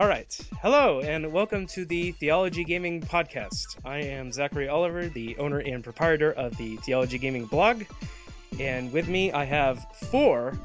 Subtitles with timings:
[0.00, 0.38] All right.
[0.62, 3.78] Hello, and welcome to the Theology Gaming Podcast.
[3.84, 7.82] I am Zachary Oliver, the owner and proprietor of the Theology Gaming blog.
[8.60, 10.56] And with me, I have four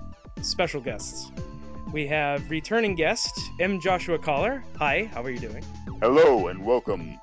[0.43, 1.31] special guests.
[1.91, 3.81] We have returning guest, M.
[3.81, 4.63] Joshua Cauller.
[4.77, 5.65] Hi, how are you doing?
[5.99, 7.19] Hello and welcome.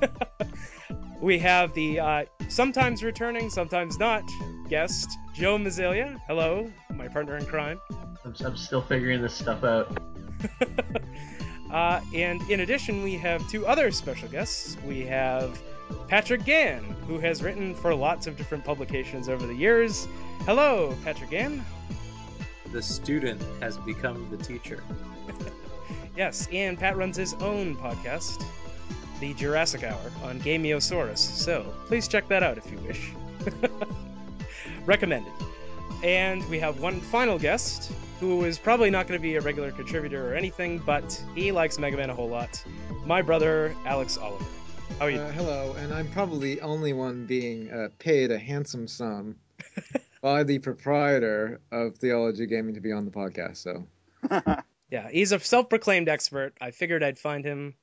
[1.20, 4.22] we have the uh, sometimes returning, sometimes not
[4.70, 6.18] guest, Joe Mazzilia.
[6.28, 7.78] Hello, my partner in crime.
[8.24, 10.15] I'm, I'm still figuring this stuff out.
[11.70, 14.76] uh, and in addition, we have two other special guests.
[14.86, 15.60] We have
[16.08, 20.06] Patrick Gann, who has written for lots of different publications over the years.
[20.44, 21.64] Hello, Patrick Gann.
[22.72, 24.82] The student has become the teacher.
[26.16, 28.44] yes, and Pat runs his own podcast,
[29.20, 31.18] The Jurassic Hour, on Gameosaurus.
[31.18, 33.12] So please check that out if you wish.
[34.86, 35.32] Recommended.
[36.02, 39.70] And we have one final guest, who is probably not going to be a regular
[39.70, 42.62] contributor or anything, but he likes Mega Man a whole lot.
[43.04, 44.44] My brother, Alex Oliver.
[44.98, 45.18] How are you?
[45.18, 49.36] Uh, hello, and I'm probably the only one being uh, paid a handsome sum
[50.22, 53.58] by the proprietor of Theology Gaming to be on the podcast.
[53.58, 53.86] So,
[54.90, 56.54] yeah, he's a self-proclaimed expert.
[56.60, 57.74] I figured I'd find him.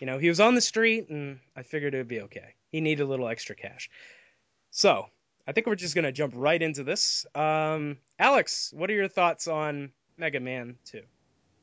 [0.00, 2.54] You know, he was on the street, and I figured it would be okay.
[2.70, 3.88] He needed a little extra cash.
[4.70, 5.06] So,
[5.48, 7.24] I think we're just gonna jump right into this.
[7.34, 11.00] Um, Alex, what are your thoughts on Mega Man Two?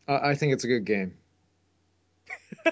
[0.07, 1.13] Uh, I think it's a good game.
[2.65, 2.71] uh,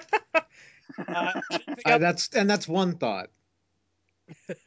[1.86, 3.30] uh, that's and that's one thought.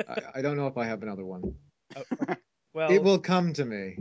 [0.08, 1.56] I, I, don't know if I have another one.
[1.96, 2.04] Oh,
[2.74, 3.98] well, it will come to me.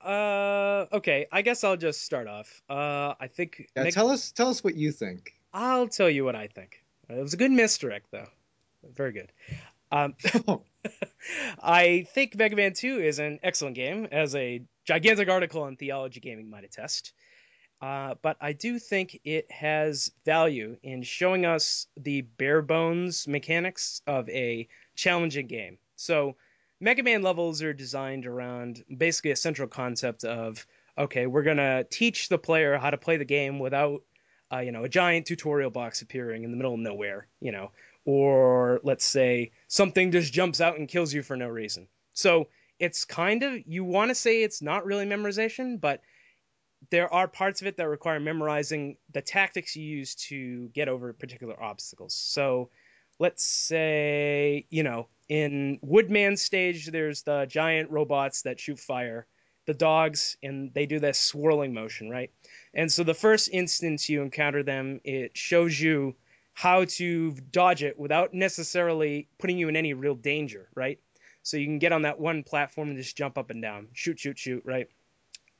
[0.00, 1.26] Uh, okay.
[1.32, 2.62] I guess I'll just start off.
[2.70, 3.68] Uh, I think.
[3.74, 5.32] Yeah, Meg- tell us, tell us what you think.
[5.52, 6.84] I'll tell you what I think.
[7.08, 8.28] It was a good misdirect, though.
[8.94, 9.32] Very good.
[9.90, 10.14] Um,
[11.62, 16.20] I think Mega Man 2 is an excellent game, as a gigantic article on Theology
[16.20, 17.12] Gaming might attest.
[17.80, 24.00] Uh, but I do think it has value in showing us the bare bones mechanics
[24.06, 25.78] of a challenging game.
[25.96, 26.36] So,
[26.80, 30.66] Mega Man levels are designed around basically a central concept of
[30.98, 34.02] okay, we're gonna teach the player how to play the game without,
[34.50, 37.28] uh, you know, a giant tutorial box appearing in the middle of nowhere.
[37.40, 37.72] You know,
[38.06, 41.88] or let's say something just jumps out and kills you for no reason.
[42.12, 46.00] So it's kind of you want to say it's not really memorization, but
[46.90, 51.12] there are parts of it that require memorizing the tactics you use to get over
[51.12, 52.14] particular obstacles.
[52.14, 52.70] So
[53.18, 59.26] let's say, you know, in Woodman stage there's the giant robots that shoot fire,
[59.66, 62.30] the dogs and they do this swirling motion, right?
[62.74, 66.14] And so the first instance you encounter them, it shows you
[66.56, 70.98] how to dodge it without necessarily putting you in any real danger, right?
[71.42, 74.18] So you can get on that one platform and just jump up and down, shoot,
[74.18, 74.88] shoot, shoot, right?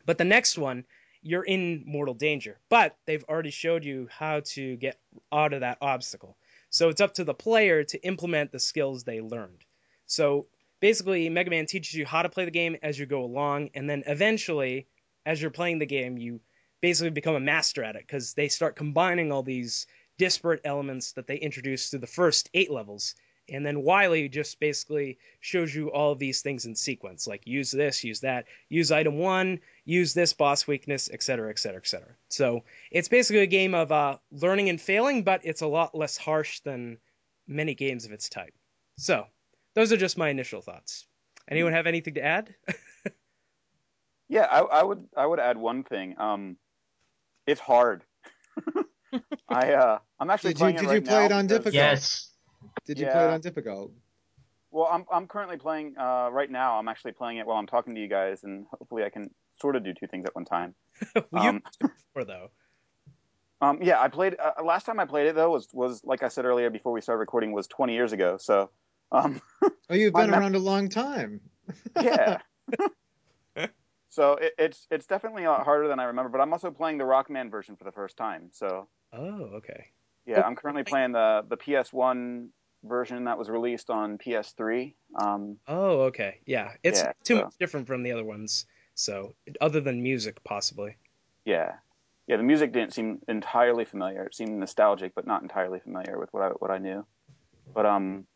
[0.07, 0.87] But the next one,
[1.21, 2.59] you're in mortal danger.
[2.71, 4.99] But they've already showed you how to get
[5.31, 6.39] out of that obstacle.
[6.71, 9.67] So it's up to the player to implement the skills they learned.
[10.07, 10.47] So
[10.81, 13.89] basically, Mega Man teaches you how to play the game as you go along, and
[13.89, 14.87] then eventually,
[15.27, 16.41] as you're playing the game, you
[16.81, 19.87] basically become a master at it because they start combining all these
[20.19, 23.15] disparate elements that they introduced through the first eight levels.
[23.49, 27.71] And then Wily just basically shows you all of these things in sequence, like use
[27.71, 32.09] this, use that, use item one, use this boss weakness, etc., etc., etc.
[32.29, 36.17] So it's basically a game of uh, learning and failing, but it's a lot less
[36.17, 36.99] harsh than
[37.47, 38.55] many games of its type.
[38.99, 39.27] So
[39.75, 41.07] those are just my initial thoughts.
[41.49, 42.55] Anyone have anything to add?
[44.29, 45.07] yeah, I, I, would.
[45.17, 46.17] I would add one thing.
[46.19, 46.57] Um,
[47.47, 48.03] it's hard.
[49.49, 51.59] I uh, I'm actually did playing you, it right you play now it on because-
[51.59, 51.75] difficult?
[51.75, 52.31] Yes.
[52.85, 53.13] Did you Yeah.
[53.13, 53.93] play it on difficult?
[54.71, 56.79] Well, I'm I'm currently playing uh, right now.
[56.79, 59.75] I'm actually playing it while I'm talking to you guys, and hopefully I can sort
[59.77, 60.75] of do two things at one time.
[61.31, 61.63] Well, you Um,
[62.15, 62.51] before though.
[63.63, 66.29] um, yeah, I played uh, last time I played it though was was like I
[66.29, 68.37] said earlier before we started recording was 20 years ago.
[68.39, 68.71] So,
[69.13, 69.41] um,
[69.89, 71.41] Oh, you've My been mem- around a long time.
[72.03, 72.39] yeah.
[74.11, 76.29] so it, it's it's definitely a lot harder than I remember.
[76.31, 78.51] But I'm also playing the Rockman version for the first time.
[78.53, 79.87] So Oh, okay.
[80.27, 82.49] yeah, I'm currently playing the the PS1
[82.85, 84.95] version that was released on PS3.
[85.19, 86.41] Um, Oh, okay.
[86.47, 88.67] Yeah, it's Yeah, too so- much different from the other ones.
[88.95, 90.97] So, other than music, possibly.
[91.45, 91.75] Yeah,
[92.27, 92.39] yeah.
[92.39, 94.25] The music didn't seem entirely familiar.
[94.25, 97.05] It seemed nostalgic, but not entirely familiar with what I what I knew.
[97.75, 98.27] But um,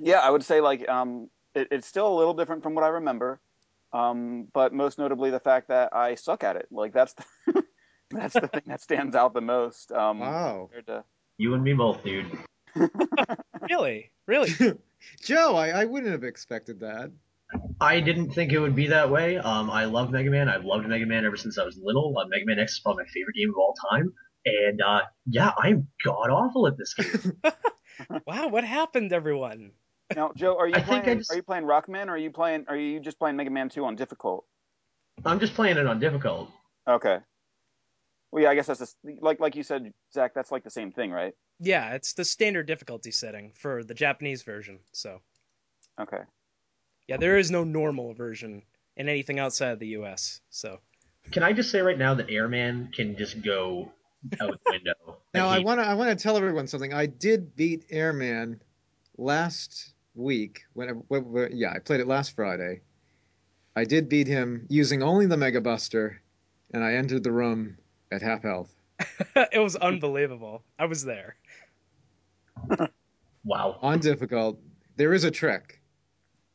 [0.00, 2.88] yeah, I would say like um, it, it's still a little different from what I
[2.88, 3.40] remember.
[3.92, 6.66] Um, but most notably the fact that I suck at it.
[6.70, 7.14] Like that's
[7.46, 7.64] the,
[8.10, 9.92] that's the thing that stands out the most.
[9.92, 10.70] Um, Wow.
[10.86, 11.04] to
[11.38, 12.26] You and me both, dude.
[13.68, 14.50] Really, really.
[15.22, 17.10] Joe, I, I wouldn't have expected that.
[17.80, 19.38] I didn't think it would be that way.
[19.38, 20.48] Um, I love Mega Man.
[20.48, 22.16] I've loved Mega Man ever since I was little.
[22.18, 24.12] Uh, Mega Man X is probably my favorite game of all time.
[24.44, 27.32] And uh, yeah, I'm god awful at this game.
[28.26, 29.72] wow, what happened, everyone?
[30.14, 31.08] Now, Joe, are you I think playing?
[31.18, 32.66] I just- Are you playing Rockman, or are you playing?
[32.68, 34.44] Are you just playing Mega Man Two on difficult?
[35.24, 36.50] I'm just playing it on difficult.
[36.88, 37.18] Okay.
[38.36, 40.34] Well, yeah, I guess that's just, like like you said, Zach.
[40.34, 41.32] That's like the same thing, right?
[41.58, 44.80] Yeah, it's the standard difficulty setting for the Japanese version.
[44.92, 45.20] So
[45.98, 46.18] Okay.
[47.08, 48.60] yeah, there is no normal version
[48.94, 50.42] in anything outside of the U.S.
[50.50, 50.80] So
[51.30, 53.90] Can I just say right now that Airman can just go
[54.38, 54.92] out the window?
[55.32, 56.92] Now Like, I want to I want to tell everyone something.
[56.92, 58.60] I did beat Airman
[59.16, 62.82] last week when, I, when, when- yeah I played it last Friday.
[63.74, 66.20] I did beat him using only the Mega Buster,
[66.74, 67.78] and I entered the room
[68.10, 68.74] at half health.
[69.52, 70.62] it was unbelievable.
[70.78, 71.36] I was there.
[73.46, 73.78] Wow.
[73.80, 74.58] On difficult,
[74.96, 75.80] there is a trick.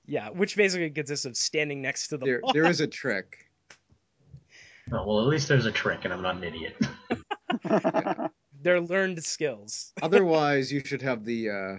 [0.05, 3.49] Yeah, which basically consists of standing next to the There there is a trick.
[4.91, 6.75] Oh, well, at least there's a trick, and I'm not an idiot.
[8.61, 9.93] They're learned skills.
[10.01, 11.77] Otherwise, you should have the uh,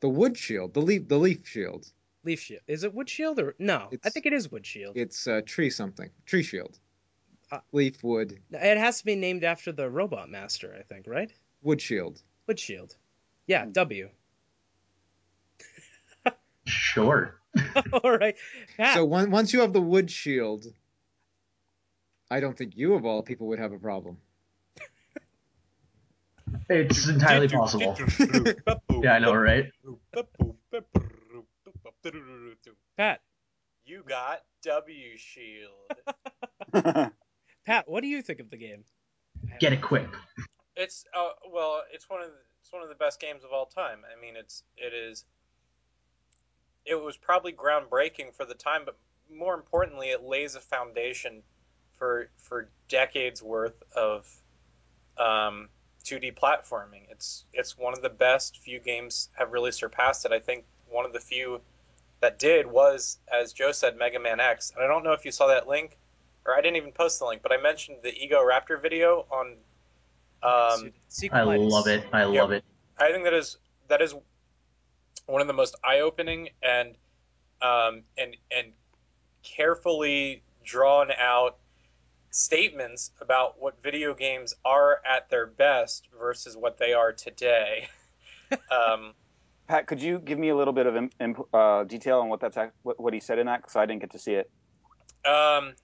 [0.00, 1.86] the wood shield, the leaf the leaf shield.
[2.24, 2.62] Leaf shield.
[2.66, 3.90] Is it wood shield or no?
[4.04, 4.96] I think it is wood shield.
[4.96, 6.78] It's uh, tree something, tree shield.
[7.54, 11.32] Uh, Leaf wood It has to be named after the robot master, I think, right?
[11.64, 12.20] Woodshield.
[12.48, 12.96] Woodshield.
[13.46, 14.08] Yeah, W.
[16.66, 17.38] Sure.
[17.92, 18.34] All right.
[18.76, 20.66] Pat, So one, once you have the wood shield,
[22.28, 24.16] I don't think you of all people would have a problem.
[26.68, 27.96] It's entirely possible.
[29.02, 29.66] Yeah, I know, right?
[32.96, 33.20] Pat,
[33.84, 37.10] You got W Shield.
[37.64, 38.84] Pat, what do you think of the game?
[39.60, 40.08] Get it quick.
[40.76, 43.66] It's uh, well, it's one of the, it's one of the best games of all
[43.66, 43.98] time.
[44.04, 45.24] I mean, it's it is.
[46.84, 48.96] It was probably groundbreaking for the time, but
[49.32, 51.42] more importantly, it lays a foundation
[51.98, 54.26] for for decades worth of
[55.16, 55.68] um,
[56.04, 57.10] 2D platforming.
[57.10, 58.58] It's it's one of the best.
[58.58, 60.32] Few games have really surpassed it.
[60.32, 61.60] I think one of the few
[62.20, 64.72] that did was, as Joe said, Mega Man X.
[64.74, 65.96] And I don't know if you saw that link,
[66.46, 69.56] or I didn't even post the link, but I mentioned the Egoraptor video on.
[70.42, 70.92] Um,
[71.32, 72.04] I love it.
[72.12, 72.42] I Yeah.
[72.42, 72.64] love it.
[72.98, 73.56] I think that is
[73.88, 74.14] that is
[75.26, 76.96] one of the most eye-opening and
[77.62, 78.72] um, and and
[79.42, 81.58] carefully drawn out
[82.30, 87.88] statements about what video games are at their best versus what they are today.
[88.70, 89.14] um,
[89.68, 92.56] Pat, could you give me a little bit of imp- uh, detail on what that's
[92.82, 93.62] what, what he said in that?
[93.62, 94.50] Because I didn't get to see it.
[95.24, 95.74] um,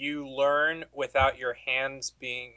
[0.00, 2.52] you learn without your hands being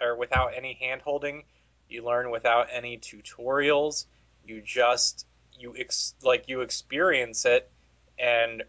[0.00, 1.44] or without any hand holding.
[1.88, 4.06] You learn without any tutorials.
[4.44, 5.26] You just
[5.58, 7.70] you ex- like you experience it,
[8.18, 8.62] and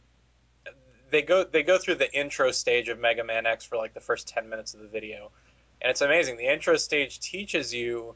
[1.09, 4.01] they go they go through the intro stage of Mega Man X for like the
[4.01, 5.31] first ten minutes of the video,
[5.81, 6.37] and it's amazing.
[6.37, 8.15] The intro stage teaches you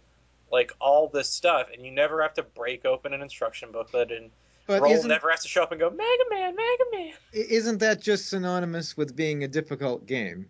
[0.51, 4.31] like all this stuff, and you never have to break open an instruction booklet, and
[4.68, 7.14] But Roll isn't never has to show up and go Mega Man, Mega Man.
[7.31, 10.48] isn't that just synonymous with being a difficult game?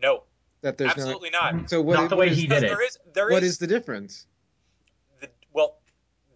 [0.00, 0.22] No,
[0.62, 1.40] That there's absolutely no.
[1.50, 1.68] not.
[1.68, 1.94] So what?
[1.94, 2.68] Not the what way is- he did it.
[2.68, 4.26] There is there What is is the difference?
[5.20, 5.78] the well,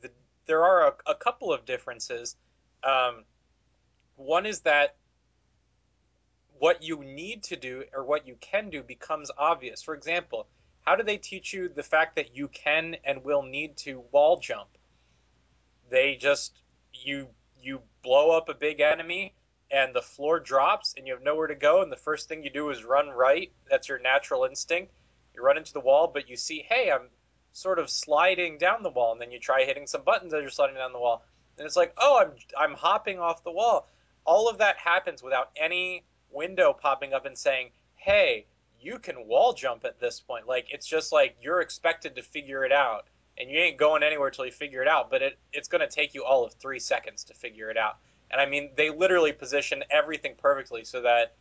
[0.02, 0.10] the,
[0.46, 2.36] there are a, a couple of differences.
[2.82, 3.24] Um,
[4.16, 4.96] one is that
[6.58, 9.82] what you need to do or what you can do becomes obvious.
[9.82, 10.46] For example,
[10.82, 14.38] how do they teach you the fact that you can and will need to wall
[14.40, 14.68] jump?
[15.90, 16.60] They just
[16.94, 17.28] you
[17.60, 19.34] you blow up a big enemy
[19.70, 22.50] and the floor drops and you have nowhere to go and the first thing you
[22.50, 23.52] do is run right.
[23.70, 24.92] That's your natural instinct.
[25.34, 27.08] You run into the wall, but you see, hey, I'm
[27.52, 30.50] sort of sliding down the wall, and then you try hitting some buttons as you're
[30.50, 31.24] sliding down the wall,
[31.56, 33.88] and it's like, oh, I'm I'm hopping off the wall.
[34.24, 38.46] All of that happens without any window popping up and saying, hey,
[38.80, 40.46] you can wall jump at this point.
[40.46, 43.06] Like it's just like you're expected to figure it out,
[43.38, 45.10] and you ain't going anywhere till you figure it out.
[45.10, 47.96] But it it's going to take you all of three seconds to figure it out.
[48.30, 51.34] And I mean, they literally position everything perfectly so that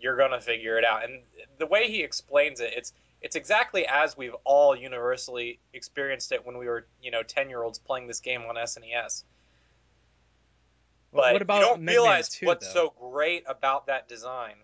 [0.00, 1.04] you're going to figure it out.
[1.04, 1.22] And
[1.58, 6.58] the way he explains it, it's it's exactly as we've all universally experienced it when
[6.58, 9.24] we were, you know, 10 year olds playing this game on SNES.
[11.12, 12.92] Well, But what about you don't Mega Man realize 2, what's though?
[12.92, 14.54] so great about that design.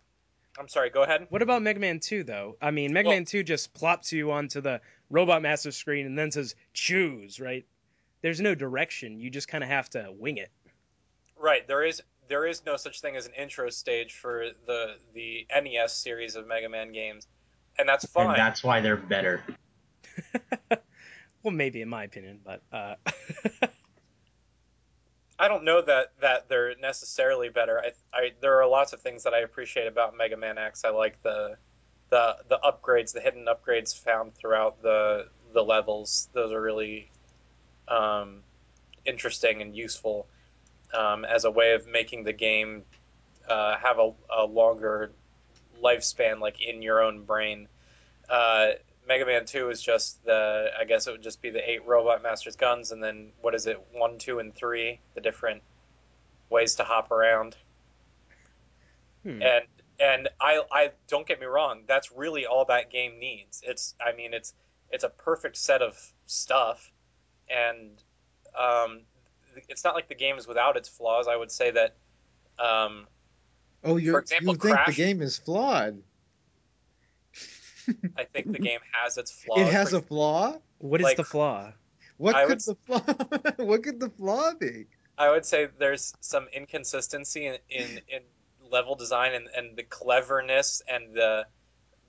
[0.59, 1.27] I'm sorry, go ahead.
[1.31, 2.57] What about Mega Man 2 though?
[2.61, 4.81] I mean, Mega Well- Man 2 just plops you onto the
[5.13, 7.65] Robot Master screen and then says choose, right?
[8.23, 9.21] There's no direction.
[9.21, 10.51] You just kind of have to wing it.
[11.39, 15.47] Right, there is there is no such thing as an intro stage for the the
[15.55, 17.27] NES series of Mega Man games.
[17.79, 18.29] And that's fine.
[18.29, 19.45] And that's why they're better.
[21.43, 22.95] Well, maybe in my opinion, but uh,
[25.39, 27.81] I don't know that that they're necessarily better.
[27.81, 30.85] I, I there are lots of things that I appreciate about Mega Man X.
[30.85, 31.57] I like the
[32.13, 36.29] the the upgrades, the hidden upgrades found throughout the the levels.
[36.35, 37.11] Those are really
[37.89, 38.41] um,
[39.07, 40.27] interesting and useful
[40.93, 42.83] um, as a way of making the game
[43.49, 45.11] uh, have a, a, longer
[45.83, 47.67] lifespan, like in your own brain.
[48.29, 48.73] Uh,
[49.09, 52.23] Mega Man Two is just the I guess it would just be the eight Robot
[52.23, 53.83] Masters guns, and then what is it?
[53.93, 55.63] One, two, and three, the different
[56.51, 57.57] ways to hop around.
[59.23, 59.41] Hmm.
[59.41, 59.65] And
[60.03, 63.63] and I I don't get me wrong, that's really all that game needs.
[63.65, 64.53] It's I mean it's
[64.91, 66.91] it's a perfect set of stuff,
[67.49, 68.03] and
[68.59, 69.03] um,
[69.69, 71.29] it's not like the game is without its flaws.
[71.29, 71.97] I would say that.
[72.59, 73.07] Um,
[73.85, 76.03] oh, you you think Crash, the game is flawed?
[78.17, 79.61] I think the game has its flaws.
[79.61, 80.57] It has a flaw.
[80.79, 81.73] What is like, the flaw?
[82.19, 83.55] What I could would, the flaw?
[83.65, 84.87] what could the flaw be?
[85.17, 88.23] I would say there's some inconsistency in in, in
[88.73, 91.47] level design and, and the cleverness and the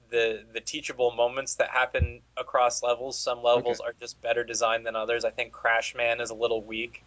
[0.09, 3.17] the the teachable moments that happen across levels.
[3.17, 3.89] Some levels okay.
[3.89, 5.25] are just better designed than others.
[5.25, 7.03] I think Crash Man is a little weak.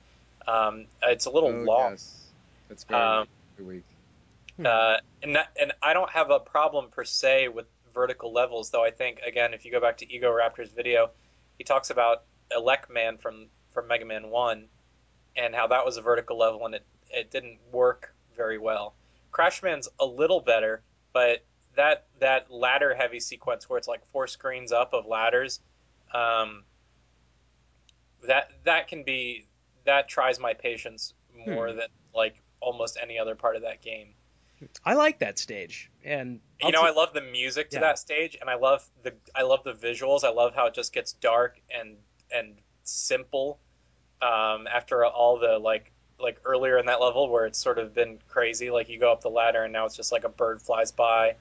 [0.46, 1.90] Um, it's a little oh, long.
[1.92, 2.26] Yes.
[2.68, 3.84] It's very, um, very weak.
[4.64, 8.84] Uh, and that, and I don't have a problem per se with vertical levels, though
[8.84, 11.10] I think again, if you go back to Egoraptor's video,
[11.58, 14.66] he talks about Elecman from from Mega Man One,
[15.36, 18.94] and how that was a vertical level and it it didn't work very well.
[19.36, 24.72] Crashman's a little better, but that that ladder heavy sequence where it's like four screens
[24.72, 25.60] up of ladders,
[26.14, 26.64] um,
[28.26, 29.46] that that can be
[29.84, 31.14] that tries my patience
[31.46, 31.76] more hmm.
[31.76, 34.14] than like almost any other part of that game.
[34.84, 37.80] I like that stage, and I'll you know, t- I love the music to yeah.
[37.80, 40.24] that stage, and I love the I love the visuals.
[40.24, 41.96] I love how it just gets dark and
[42.30, 43.58] and simple
[44.22, 48.18] um, after all the like like earlier in that level where it's sort of been
[48.28, 48.70] crazy.
[48.70, 51.36] Like you go up the ladder, and now it's just like a bird flies by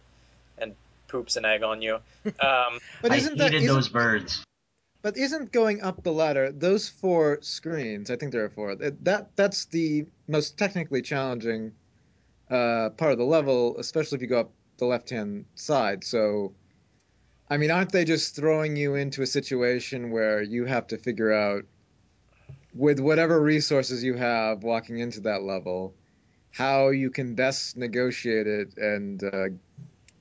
[0.58, 0.76] and
[1.08, 2.00] poops an egg on you.
[2.40, 4.44] Um, but isn't I hated that, those birds.
[5.04, 8.10] But isn't going up the ladder those four screens?
[8.10, 8.76] I think there are four.
[8.76, 11.74] That that's the most technically challenging
[12.50, 16.04] uh, part of the level, especially if you go up the left hand side.
[16.04, 16.54] So,
[17.50, 21.32] I mean, aren't they just throwing you into a situation where you have to figure
[21.32, 21.66] out,
[22.76, 25.96] with whatever resources you have walking into that level,
[26.52, 29.46] how you can best negotiate it and uh,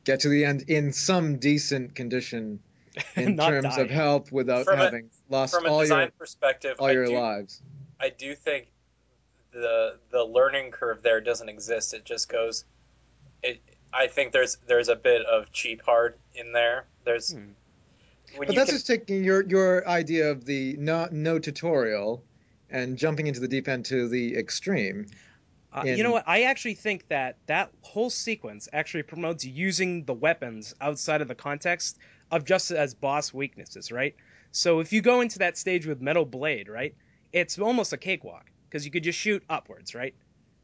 [0.05, 2.61] get to the end in some decent condition
[3.17, 7.07] in terms of health without from having a, lost all your perspective, all I your
[7.07, 7.61] do, lives.
[8.01, 8.69] I do think
[9.53, 11.93] the the learning curve there doesn't exist.
[11.93, 12.65] It just goes.
[13.43, 13.61] It.
[13.93, 16.87] I think there's there's a bit of cheap hard in there.
[17.05, 17.33] There's.
[17.33, 17.51] Hmm.
[18.39, 22.25] But that's can, just taking your your idea of the not no tutorial
[22.75, 25.07] and jumping into the deep end to the extreme.
[25.73, 25.97] Uh, in...
[25.97, 26.25] You know what?
[26.27, 31.35] I actually think that that whole sequence actually promotes using the weapons outside of the
[31.35, 31.99] context
[32.31, 34.15] of just as boss weaknesses, right?
[34.51, 36.95] So if you go into that stage with Metal Blade, right,
[37.33, 40.15] it's almost a cakewalk because you could just shoot upwards, right?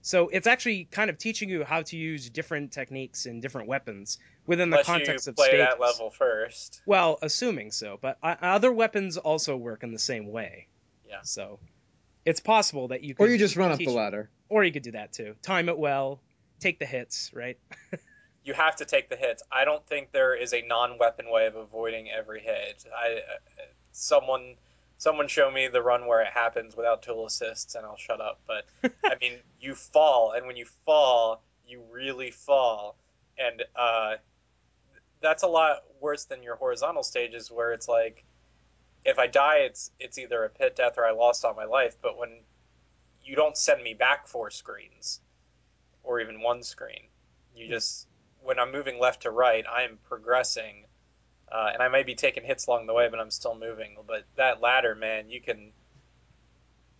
[0.02, 4.18] So it's actually kind of teaching you how to use different techniques and different weapons
[4.46, 5.66] within Unless the context you of play stages.
[5.66, 6.80] that level first.
[6.86, 10.68] Well, assuming so, but uh, other weapons also work in the same way.
[11.06, 11.18] Yeah.
[11.22, 11.58] So
[12.24, 14.82] it's possible that you could or you just run up the ladder, or you could
[14.82, 15.34] do that too.
[15.42, 16.20] Time it well,
[16.60, 17.58] take the hits, right?
[18.44, 19.42] you have to take the hits.
[19.50, 22.84] I don't think there is a non-weapon way of avoiding every hit.
[22.96, 23.62] I uh,
[23.92, 24.56] someone
[24.98, 28.40] someone show me the run where it happens without tool assists and I'll shut up.
[28.46, 28.66] But
[29.04, 32.96] I mean, you fall, and when you fall, you really fall,
[33.38, 34.16] and uh,
[35.20, 38.24] that's a lot worse than your horizontal stages where it's like,
[39.04, 41.96] if I die, it's it's either a pit death or I lost all my life.
[42.00, 42.40] But when
[43.22, 45.20] you don't send me back four screens,
[46.02, 47.08] or even one screen,
[47.54, 48.06] you just
[48.42, 50.84] when I'm moving left to right, I am progressing
[51.50, 53.96] uh, and I may be taking hits along the way, but I'm still moving.
[54.06, 55.72] But that ladder, man, you can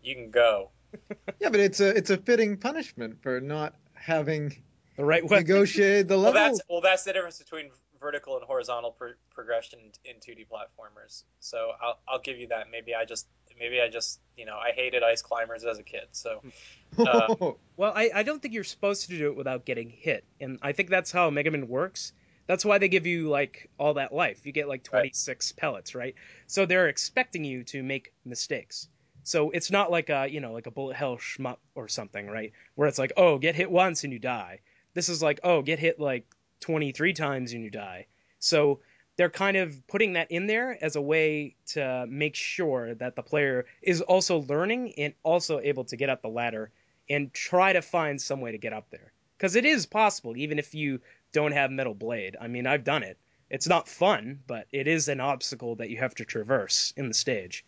[0.02, 0.71] you can go.
[1.40, 4.57] yeah, but it's a it's a fitting punishment for not having
[4.97, 6.35] the right way negotiated the level.
[6.35, 11.25] Well, that's well, that's the difference between vertical and horizontal pro- progression in 2D platformers.
[11.40, 12.66] So I'll I'll give you that.
[12.71, 13.26] Maybe I just
[13.59, 16.09] maybe I just you know I hated ice climbers as a kid.
[16.12, 16.42] So.
[16.99, 20.59] Uh, well, I, I don't think you're supposed to do it without getting hit, and
[20.61, 22.12] I think that's how Mega Man works
[22.50, 24.45] that's why they give you like all that life.
[24.45, 25.61] You get like 26 right.
[25.61, 26.16] pellets, right?
[26.49, 28.88] So they're expecting you to make mistakes.
[29.23, 32.52] So it's not like a, you know, like a bullet hell shmup or something, right?
[32.75, 34.59] Where it's like, "Oh, get hit once and you die."
[34.95, 36.26] This is like, "Oh, get hit like
[36.61, 38.07] 23 times and you die."
[38.38, 38.81] So
[39.17, 43.23] they're kind of putting that in there as a way to make sure that the
[43.23, 46.71] player is also learning and also able to get up the ladder
[47.09, 49.12] and try to find some way to get up there.
[49.37, 51.00] Because it is possible, even if you
[51.33, 52.37] don't have Metal Blade.
[52.40, 53.19] I mean, I've done it.
[53.50, 57.14] It's not fun, but it is an obstacle that you have to traverse in the
[57.14, 57.64] stage.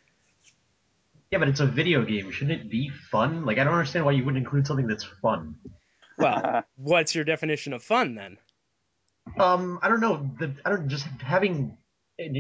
[1.31, 2.31] Yeah, but it's a video game.
[2.31, 3.45] Shouldn't it be fun?
[3.45, 5.57] Like, I don't understand why you wouldn't include something that's fun.
[6.19, 8.39] Well, what's your definition of fun then?
[9.39, 10.31] Um, I don't know.
[10.39, 11.77] The, I don't just having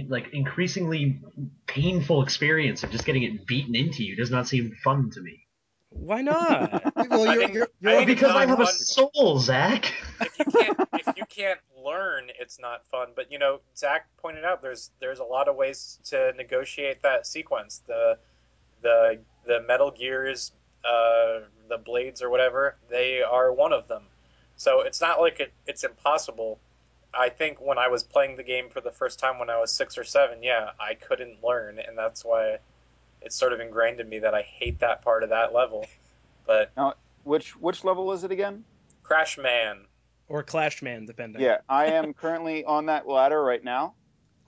[0.08, 1.20] like increasingly
[1.66, 5.46] painful experience of just getting it beaten into you does not seem fun to me.
[5.90, 6.92] Why not?
[7.10, 9.92] well, you're, think- you're, you're think it's because I not have a soul, Zach.
[10.20, 13.08] if you can't if you can't learn, it's not fun.
[13.14, 17.26] But you know, Zach pointed out there's there's a lot of ways to negotiate that
[17.26, 17.82] sequence.
[17.86, 18.18] The
[18.82, 20.52] the the Metal Gears,
[20.84, 24.04] uh, the blades or whatever, they are one of them.
[24.56, 26.58] So it's not like it, it's impossible.
[27.14, 29.71] I think when I was playing the game for the first time when I was
[29.71, 32.59] six or seven, yeah, I couldn't learn, and that's why
[33.21, 35.87] it's sort of ingrained in me that I hate that part of that level.
[36.45, 36.73] But
[37.23, 38.64] Which which level is it again?
[39.04, 39.83] Crash Man,
[40.28, 41.40] or Clash Man, depending.
[41.40, 43.95] Yeah, I am currently on that ladder right now,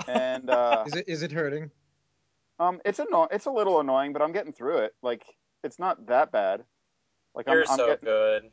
[0.08, 1.70] and uh, is it is it hurting?
[2.58, 4.94] um, it's anno- it's a little annoying, but I'm getting through it.
[5.02, 5.24] Like
[5.62, 6.64] it's not that bad.
[7.34, 8.50] Like I'm, you're I'm so getting, good.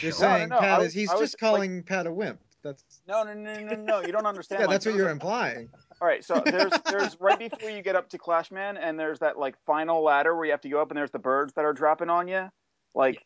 [0.00, 2.40] You're saying no, no, Pat is he's was, just calling Pat a wimp.
[2.66, 4.00] That's no, no, no, no, no.
[4.00, 4.60] You don't understand.
[4.60, 5.68] yeah, like, that's what you're implying.
[6.00, 9.20] All right, so there's there's right before you get up to Clash Man, and there's
[9.20, 11.64] that like final ladder where you have to go up, and there's the birds that
[11.64, 12.48] are dropping on you.
[12.94, 13.24] Like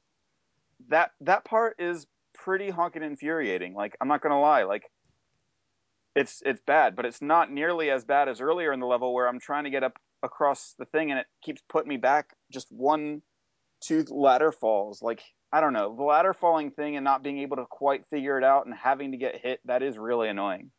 [0.88, 3.74] that that part is pretty honking infuriating.
[3.74, 4.84] Like I'm not gonna lie, like
[6.14, 9.26] it's it's bad, but it's not nearly as bad as earlier in the level where
[9.26, 12.66] I'm trying to get up across the thing, and it keeps putting me back just
[12.70, 13.22] one,
[13.82, 15.00] two ladder falls.
[15.00, 18.38] Like I don't know, the ladder falling thing and not being able to quite figure
[18.38, 20.70] it out and having to get hit that is really annoying.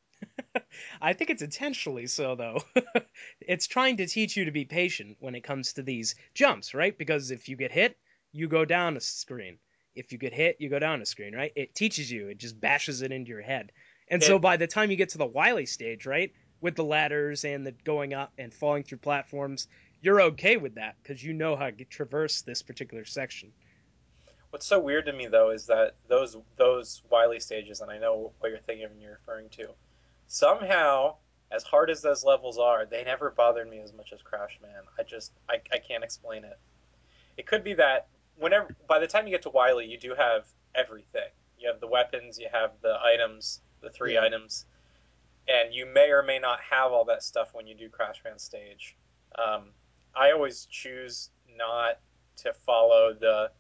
[1.01, 2.59] I think it's intentionally so, though.
[3.41, 6.97] it's trying to teach you to be patient when it comes to these jumps, right?
[6.97, 7.97] Because if you get hit,
[8.31, 9.57] you go down a screen.
[9.93, 11.51] If you get hit, you go down a screen, right?
[11.55, 13.71] It teaches you, it just bashes it into your head.
[14.07, 17.43] And so by the time you get to the Wily stage, right, with the ladders
[17.43, 19.67] and the going up and falling through platforms,
[20.01, 23.51] you're okay with that because you know how to traverse this particular section.
[24.51, 28.33] What's so weird to me though is that those those Wily stages, and I know
[28.39, 29.69] what you're thinking and you're referring to,
[30.27, 31.15] somehow,
[31.51, 34.83] as hard as those levels are, they never bothered me as much as Crash Man.
[34.99, 36.59] I just I, I can't explain it.
[37.37, 40.45] It could be that whenever by the time you get to Wily, you do have
[40.75, 41.29] everything.
[41.57, 44.23] You have the weapons, you have the items, the three Yeah.
[44.23, 44.65] items,
[45.47, 48.37] and you may or may not have all that stuff when you do Crash Man
[48.37, 48.97] stage.
[49.37, 49.69] Um,
[50.13, 51.99] I always choose not
[52.37, 53.51] to follow the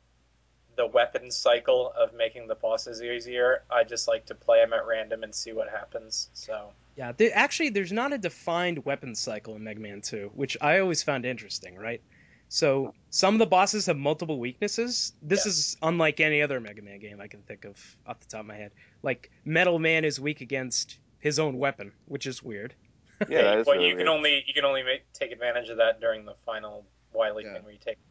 [0.77, 3.63] the weapon cycle of making the bosses easier.
[3.69, 6.29] I just like to play them at random and see what happens.
[6.33, 10.57] So Yeah, there, actually, there's not a defined weapon cycle in Mega Man 2, which
[10.61, 12.01] I always found interesting, right?
[12.47, 15.13] So some of the bosses have multiple weaknesses.
[15.21, 15.49] This Yeah.
[15.49, 18.45] is unlike any other Mega Man game I can think of off the top of
[18.45, 18.71] my head.
[19.03, 22.75] Like Metal Man is weak against his own weapon, which is weird.
[23.29, 24.07] Yeah, that is but really you can weird.
[24.09, 27.53] only you can only make, take advantage of that during the final Wily Yeah.
[27.53, 28.05] thing where you take them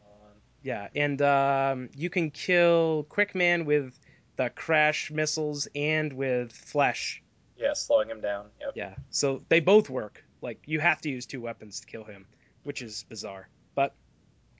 [0.63, 3.97] Yeah, and um, you can kill Quickman with
[4.35, 7.21] the crash missiles and with flash.
[7.57, 8.47] Yeah, slowing him down.
[8.59, 8.71] Yep.
[8.75, 10.23] Yeah, so they both work.
[10.41, 12.25] Like you have to use two weapons to kill him,
[12.63, 13.47] which is bizarre.
[13.75, 13.93] But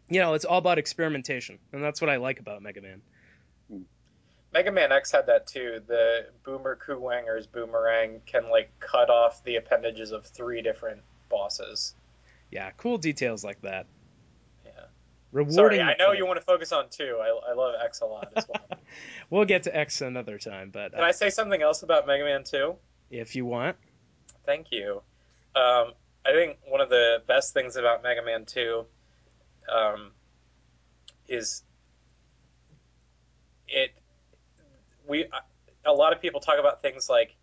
[0.10, 3.02] you know, it's all about experimentation, and that's what I like about Mega Man.
[4.54, 5.82] Mega Man X had that too.
[5.88, 11.96] The Boomer Kuwanger's boomerang can like cut off the appendages of three different bosses.
[12.52, 13.88] Yeah, cool details like that.
[15.32, 15.56] Rewarding.
[15.56, 17.18] Sorry, I know you want to focus on two.
[17.22, 18.80] I, I love X a lot as well.
[19.30, 22.26] We'll get to X another time, but Can uh, I say something else about Mega
[22.26, 22.76] Man 2?
[23.10, 23.78] if you want,
[24.46, 25.02] Thank you.
[25.56, 25.94] Um,
[26.26, 28.86] I think one of the best things about Mega Man 2
[29.70, 30.12] um,
[31.28, 31.64] is
[33.68, 33.92] it.
[35.08, 35.26] We
[35.86, 37.36] a lot of people talk about things like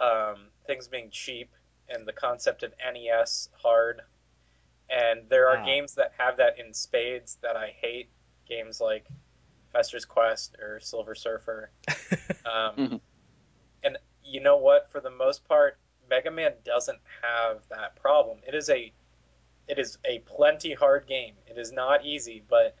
[0.00, 1.50] um, things being cheap
[1.88, 4.02] and the concept of NES hard,
[4.92, 5.64] and there are Ah.
[5.64, 8.10] games that have that in spades that I hate.
[8.46, 9.06] Games like
[9.72, 11.70] Fester's Quest or Silver Surfer.
[12.44, 13.00] Um, Mhm.
[13.84, 14.90] and you know what?
[14.90, 15.78] For the most part,
[16.10, 18.40] Mega Man doesn't have that problem.
[18.46, 18.92] It is a
[19.68, 21.36] it is a plenty hard game.
[21.46, 22.76] It is not easy, but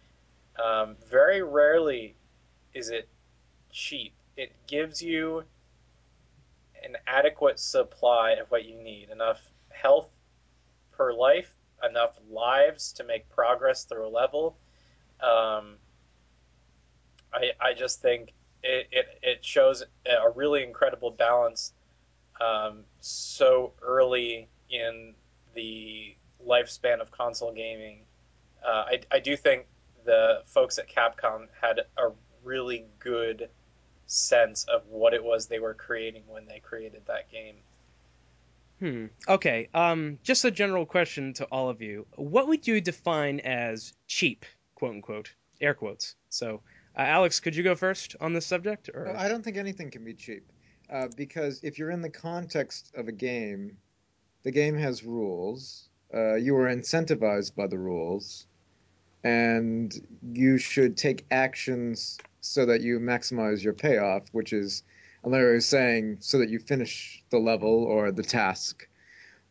[0.56, 2.16] um, very rarely
[2.74, 3.08] is it
[3.70, 4.14] cheap.
[4.36, 5.44] It gives you
[6.82, 10.10] an adequate supply of what you need enough health
[10.90, 11.54] per life,
[11.88, 14.56] enough lives to make progress through a level.
[15.20, 15.76] Um,
[17.32, 21.72] I, I just think it, it, it shows a really incredible balance
[22.40, 25.14] um, so early in
[25.54, 26.14] the
[26.46, 28.00] lifespan of console gaming.
[28.64, 29.66] Uh, I, I do think
[30.04, 32.10] the folks at Capcom had a
[32.44, 33.48] really good
[34.06, 37.56] sense of what it was they were creating when they created that game.
[38.82, 39.06] Hmm.
[39.28, 39.68] Okay.
[39.72, 42.04] Um, just a general question to all of you.
[42.16, 46.16] What would you define as cheap, quote unquote, air quotes?
[46.30, 46.62] So,
[46.98, 48.90] uh, Alex, could you go first on this subject?
[48.92, 50.50] Or I don't think anything can be cheap,
[50.90, 53.76] uh, because if you're in the context of a game,
[54.42, 55.88] the game has rules.
[56.12, 58.46] Uh, you are incentivized by the rules,
[59.22, 59.94] and
[60.32, 64.82] you should take actions so that you maximize your payoff, which is,
[65.24, 68.88] Larry was saying, so that you finish the level or the task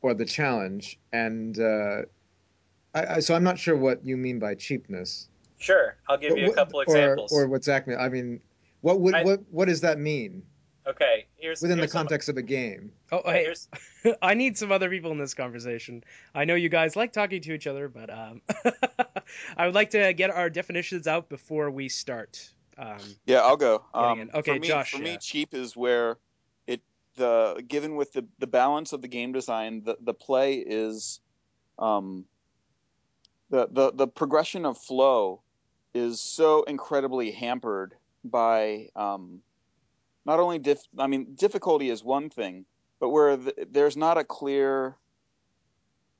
[0.01, 0.99] or the challenge.
[1.13, 2.01] And uh,
[2.93, 5.29] I, I, so I'm not sure what you mean by cheapness.
[5.57, 7.31] Sure, I'll give you a couple or, examples.
[7.31, 7.97] Or what Zach mean.
[7.99, 8.41] I mean,
[8.81, 10.43] what would I- what what does that mean
[10.87, 12.91] okay, here's within the here's some- context of a game?
[13.11, 13.67] oh, hey, here's
[14.21, 16.03] I need some other people in this conversation.
[16.33, 18.41] I know you guys like talking to each other, but um,
[19.57, 22.49] I would like to get our definitions out before we start.
[22.77, 23.83] Um, Yeah, I'll go.
[23.93, 24.29] Um.
[24.33, 25.03] Okay, for me, Josh, For yeah.
[25.03, 26.17] me, cheap is where
[26.67, 26.81] it
[27.15, 31.19] the given with the the balance of the game design, the the play is,
[31.77, 32.25] um,
[33.49, 35.41] the the the progression of flow
[35.93, 39.41] is so incredibly hampered by um,
[40.25, 40.79] not only diff.
[40.97, 42.65] I mean, difficulty is one thing,
[42.99, 44.95] but where th there's not a clear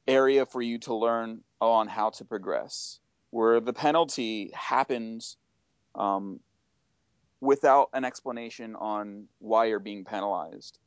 [0.08, 5.38] area for you to learn on how to progress, where the penalty happens
[5.96, 6.40] um,
[7.40, 10.78] without an explanation on why you're being penalized.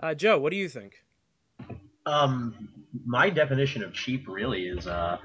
[0.00, 0.94] uh, Joe, what do you think?
[2.06, 2.68] Um,
[3.04, 5.18] my definition of cheap really is uh,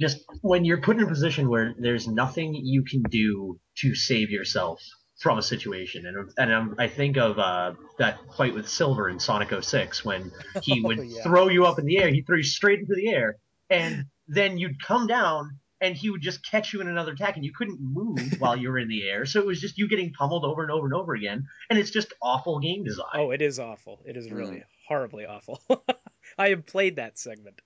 [0.00, 4.30] just when you're put in a position where there's nothing you can do to save
[4.30, 4.80] yourself
[5.20, 9.18] from a situation, and and um, I think of uh, that fight with Silver in
[9.18, 10.30] Sonic 06 when
[10.62, 11.22] he would Oh, yeah.
[11.24, 13.36] throw you up in the air, he'd throw you straight into the air,
[13.70, 15.58] and then you'd come down.
[15.80, 18.68] And he would just catch you in another attack, and you couldn't move while you
[18.70, 19.26] were in the air.
[19.26, 21.90] So it was just you getting pummeled over and over and over again, and it's
[21.90, 23.06] just awful game design.
[23.14, 24.00] Oh, it is awful.
[24.04, 25.62] It is really horribly awful.
[26.38, 27.60] I have played that segment.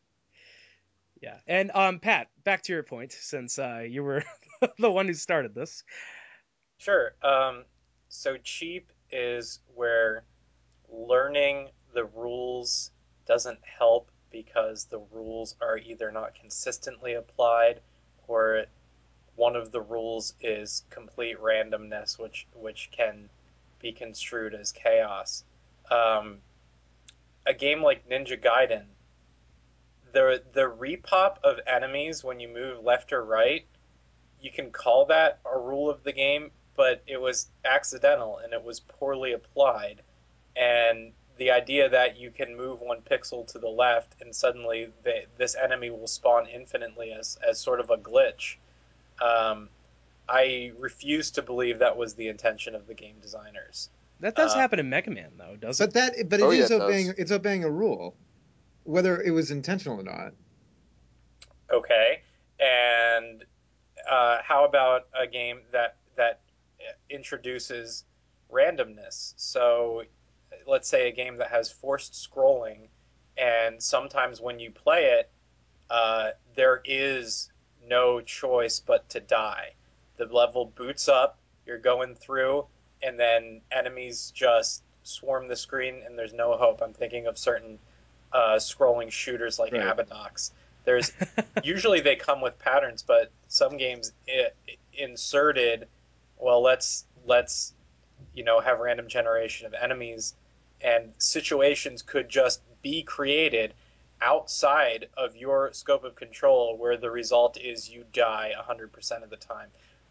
[1.23, 4.25] Yeah, and um, Pat, back to your point, since uh, you were
[4.79, 5.85] the one who started this.
[6.79, 7.15] Sure.
[7.23, 7.65] Um,
[8.09, 10.25] so cheap is where
[10.91, 12.91] learning the rules
[13.27, 17.81] doesn't help because the rules are either not consistently applied
[18.33, 18.65] or
[19.37, 23.29] one of the rules is complete randomness, which which can
[23.81, 25.45] be construed as chaos.
[25.91, 26.39] Um,
[27.47, 28.85] a game like Ninja Gaiden,
[30.13, 33.67] the the repop of enemies when you move left or right,
[34.41, 38.63] you can call that a rule of the game, but it was accidental and it
[38.63, 40.03] was poorly applied.
[40.57, 41.13] And
[41.43, 45.57] the idea that you can move one pixel to the left and suddenly the, this
[45.57, 48.55] enemy will spawn infinitely as, as sort of a glitch,
[49.21, 49.69] um,
[50.29, 53.91] I refuse to believe that was the intention of the game designers.
[54.21, 56.51] That does Uh, happen in Mega Man, though, doesn't But that but it is Oh,
[56.53, 56.81] yeah, it does.
[56.81, 58.15] obeying it's obeying a rule,
[58.85, 60.33] whether it was intentional or not.
[61.73, 62.21] Okay,
[62.61, 63.45] and
[64.09, 66.39] uh, how about a game that that
[67.11, 68.05] introduces
[68.53, 69.35] randomness?
[69.37, 70.05] So,
[70.67, 72.89] let's say a game that has forced scrolling,
[73.37, 75.31] and sometimes when you play it,
[75.91, 77.51] uh, there is
[77.87, 79.75] no choice but to die.
[80.17, 82.67] The level boots up, you're going through,
[83.03, 86.81] and then enemies just swarm the screen, and there's no hope.
[86.83, 87.79] I'm thinking of certain
[88.33, 89.83] uh, scrolling shooters like Right.
[89.83, 90.53] Abadox.
[90.85, 91.13] There's
[91.65, 94.49] usually they come with patterns, but some games i
[94.95, 95.89] inserted.
[96.39, 97.73] Well, let's let's
[98.35, 100.35] you know have random generation of enemies,
[100.83, 103.75] and situations could just be created
[104.21, 109.37] outside of your scope of control, where the result is you die 100% of the
[109.37, 109.69] time.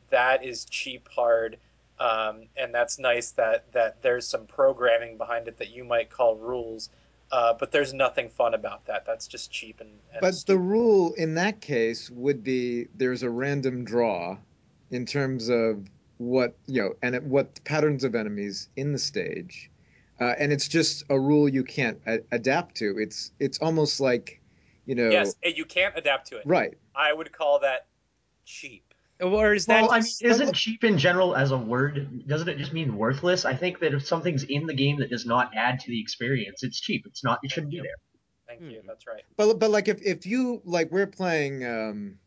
[0.10, 1.57] That is cheap hard.
[1.99, 6.36] Um, and that's nice that, that there's some programming behind it that you might call
[6.36, 6.89] rules,
[7.31, 9.05] uh, but there's nothing fun about that.
[9.05, 13.29] That's just cheap and, and But the rule in that case would be there's a
[13.29, 14.38] random draw
[14.89, 19.70] in terms of what you know and what patterns of enemies in the stage,
[20.21, 22.97] uh, and it's just a rule you can't a- adapt to.
[22.99, 24.39] It's it's almost like,
[24.86, 26.43] you know, Yes, you can't adapt to it.
[26.45, 26.77] right.
[26.95, 27.88] I would call that
[28.45, 28.93] cheap.
[29.19, 32.27] Or is that Well, I mean, isn't cheap in general as a word?
[32.27, 33.45] Doesn't it just mean worthless?
[33.45, 36.63] I think that if something's in the game that does not add to the experience,
[36.63, 37.03] it's cheap.
[37.07, 37.39] It's not.
[37.43, 37.95] It shouldn't be there.
[38.47, 38.81] Thank you.
[38.81, 38.88] Hmm.
[38.88, 39.23] That's right.
[39.38, 42.17] But but like if if you like we're playing um,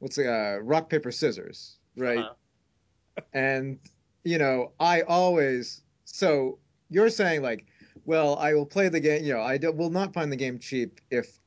[0.00, 2.18] what's the uh, rock paper scissors, right?
[2.18, 3.22] Uh-huh.
[3.32, 3.78] And
[4.24, 6.58] you know I always so
[6.92, 7.66] you're saying like,
[8.04, 9.24] well I will play the game.
[9.24, 11.38] You know I do, will not find the game cheap if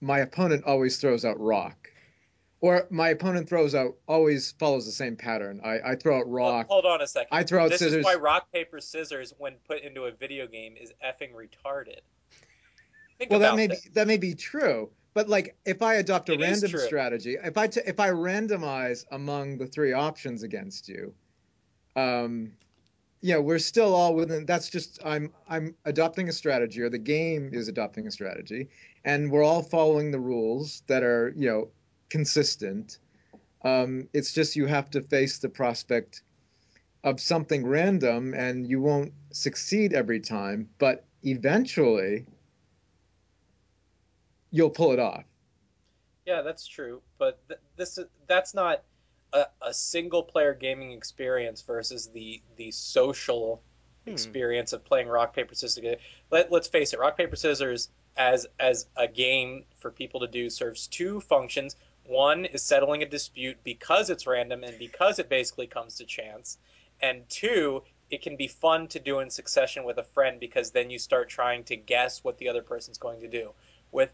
[0.00, 1.88] my opponent always throws out rock.
[2.60, 5.60] Or my opponent throws out always follows the same pattern.
[5.64, 6.68] I, I throw out rock.
[6.68, 7.28] hold on a second.
[7.32, 7.98] I throw out this scissors.
[7.98, 12.00] is why rock paper scissors, when put into a video game, is effing retarded.
[13.18, 13.80] Think well, that may this.
[13.80, 17.58] be that may be true, but like if I adopt a It random strategy, if
[17.58, 21.14] I t- if I randomize among the three options against you,
[21.96, 22.52] um,
[23.22, 24.44] yeah, we're still all within.
[24.46, 28.68] That's just I'm I'm adopting a strategy, or the game is adopting a strategy,
[29.04, 31.68] and we're all following the rules that are you know
[32.10, 32.98] consistent.
[33.64, 36.24] Um, it's just you have to face the prospect
[37.04, 42.26] of something random, and you won't succeed every time, but eventually
[44.50, 45.24] you'll pull it off.
[46.26, 48.82] Yeah, that's true, but th- this is that's not
[49.32, 53.62] a, a single player gaming experience versus the the social
[54.04, 54.10] Hmm.
[54.10, 55.76] experience of playing rock paper scissors.
[55.76, 55.98] together.
[56.30, 60.50] Let, let's face it, rock paper scissors as as a game for people to do
[60.50, 61.76] serves two functions.
[62.04, 66.58] One is settling a dispute because it's random and because it basically comes to chance,
[67.00, 70.90] and two, it can be fun to do in succession with a friend because then
[70.90, 73.52] you start trying to guess what the other person's going to do.
[73.92, 74.10] With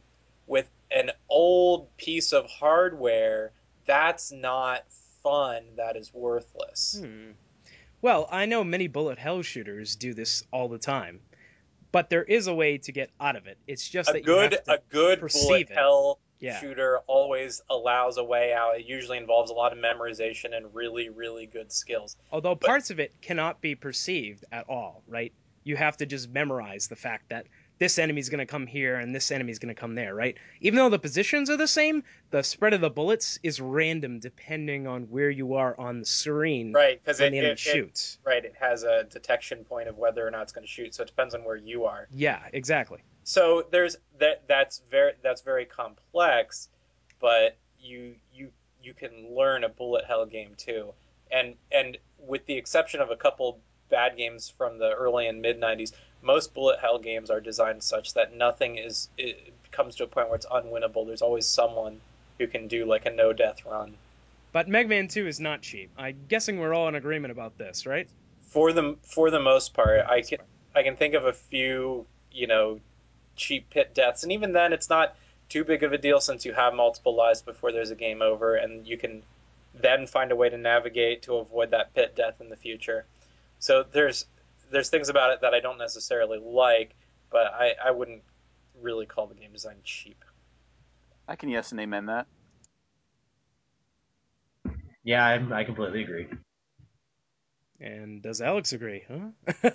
[0.46, 3.52] with an old piece of hardware,
[3.86, 4.84] that's not
[5.22, 5.62] fun.
[5.76, 7.00] That is worthless.
[7.02, 7.32] Hmm.
[8.00, 11.20] Well, I know many bullet hell shooters do this all the time,
[11.90, 13.58] but there is a way to get out of it.
[13.66, 15.70] It's just A that good you have to, a good bullet it.
[15.74, 16.60] hell yeah.
[16.60, 18.78] shooter always allows a way out.
[18.78, 22.16] It usually involves a lot of memorization and really really good skills.
[22.30, 25.32] Although but- parts of it cannot be perceived at all, right?
[25.64, 27.46] You have to just memorize the fact that
[27.78, 30.36] this enemy's going to come here and this enemy's going to come there, right?
[30.60, 34.86] Even though the positions are the same, the spread of the bullets is random depending
[34.86, 38.18] on where you are on the screen Right, because it, it, it shoots.
[38.24, 40.94] right it has a detection point of whether or not it's going to shoot.
[40.94, 42.08] So it depends on where you are.
[42.12, 42.98] Yeah, exactly.
[43.24, 46.68] so there's that that's very that's very complex
[47.20, 48.50] but you you
[48.82, 50.92] you can learn a bullet hell game too
[51.30, 53.60] and and with the exception of a couple
[53.90, 58.14] bad games from the early and mid 90s most bullet hell games are designed such
[58.14, 61.06] that nothing is it comes to a point where it's unwinnable.
[61.06, 62.00] There's always someone
[62.38, 63.96] who can do like a no death run.
[64.52, 65.90] But Mega Man 2 is not cheap.
[65.98, 68.08] I'm guessing we're all in agreement about this, right?
[68.48, 70.38] for the for the most part i can
[70.74, 72.80] i can think of a few you know
[73.38, 74.24] cheap pit deaths.
[74.24, 75.16] And even then it's not
[75.48, 78.56] too big of a deal since you have multiple lives before there's a game over
[78.56, 79.22] and you can
[79.74, 83.06] then find a way to navigate to avoid that pit death in the future.
[83.60, 84.26] So there's
[84.70, 86.94] there's things about it that i don't necessarily like
[87.30, 88.22] but i i wouldn't
[88.80, 90.24] really call the game design cheap
[91.30, 92.26] I can yes and amen that.
[95.04, 96.26] Yeah, I, I completely agree.
[97.80, 99.74] And does Alex agree, huh?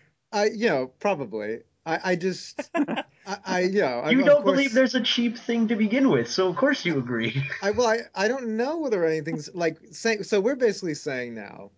[0.32, 1.58] I, you know, probably.
[1.84, 3.04] I, I just, I,
[3.44, 6.10] I, you know, I, You of don't course- believe there's a cheap thing to begin
[6.10, 7.42] with, so of course you agree.
[7.62, 10.22] I, well, I, I don't know whether anything's like saying.
[10.24, 11.70] So we're basically saying now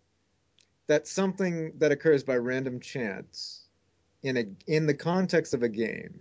[0.91, 3.61] that something that occurs by random chance
[4.25, 6.19] in a in the context of a game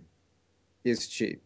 [0.84, 1.42] is cheap.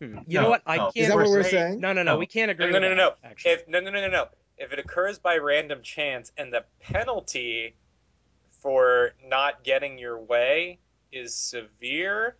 [0.00, 0.18] Hmm.
[0.28, 0.62] You No, know what?
[0.66, 0.82] I no.
[0.84, 0.96] can't.
[0.96, 1.80] Is that what we're saying- saying?
[1.80, 2.12] No, no, no.
[2.12, 2.18] No.
[2.18, 2.66] We can't agree.
[2.66, 3.28] No, no, with no, that, no.
[3.30, 3.50] Actually.
[3.54, 4.28] If no, no, no, no, no.
[4.56, 7.74] If it occurs by random chance and the penalty
[8.60, 10.78] for not getting your way
[11.10, 12.36] is severe,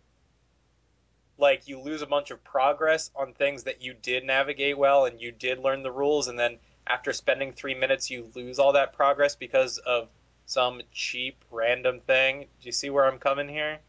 [1.37, 5.19] like you lose a bunch of progress on things that you did navigate well and
[5.19, 8.93] you did learn the rules, and then after spending three minutes, you lose all that
[8.93, 10.09] progress because of
[10.45, 12.41] some cheap random thing.
[12.61, 13.79] Do you see where I'm coming here?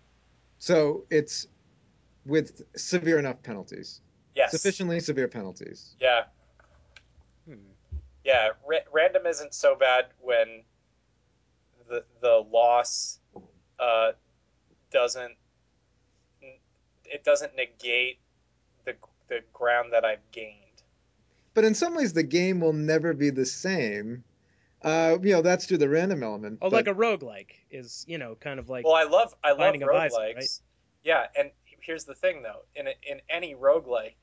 [0.58, 1.46] So it's
[2.26, 4.00] with severe enough penalties,
[4.34, 4.50] Yes.
[4.50, 5.94] sufficiently severe penalties.
[6.00, 6.24] Yeah.
[7.46, 7.54] Hmm.
[8.24, 10.62] yeah, ra- random isn't so bad when
[11.88, 13.18] the the loss
[13.78, 14.12] uh,
[14.92, 15.34] doesn't
[17.04, 18.18] it doesn't negate
[18.84, 18.94] the
[19.28, 20.56] the ground that I've gained.
[21.59, 24.23] But in some ways, the game will never be the same.
[24.81, 26.61] Uh, you know, that's through the random element.
[26.62, 28.85] Oh, but- like a roguelike is, you know, kind of like.
[28.85, 30.37] well, I love I love Binding of roguelikes.
[30.37, 30.61] Right?
[31.03, 34.14] Yeah, and here's the thing though, in a, in any roguelike,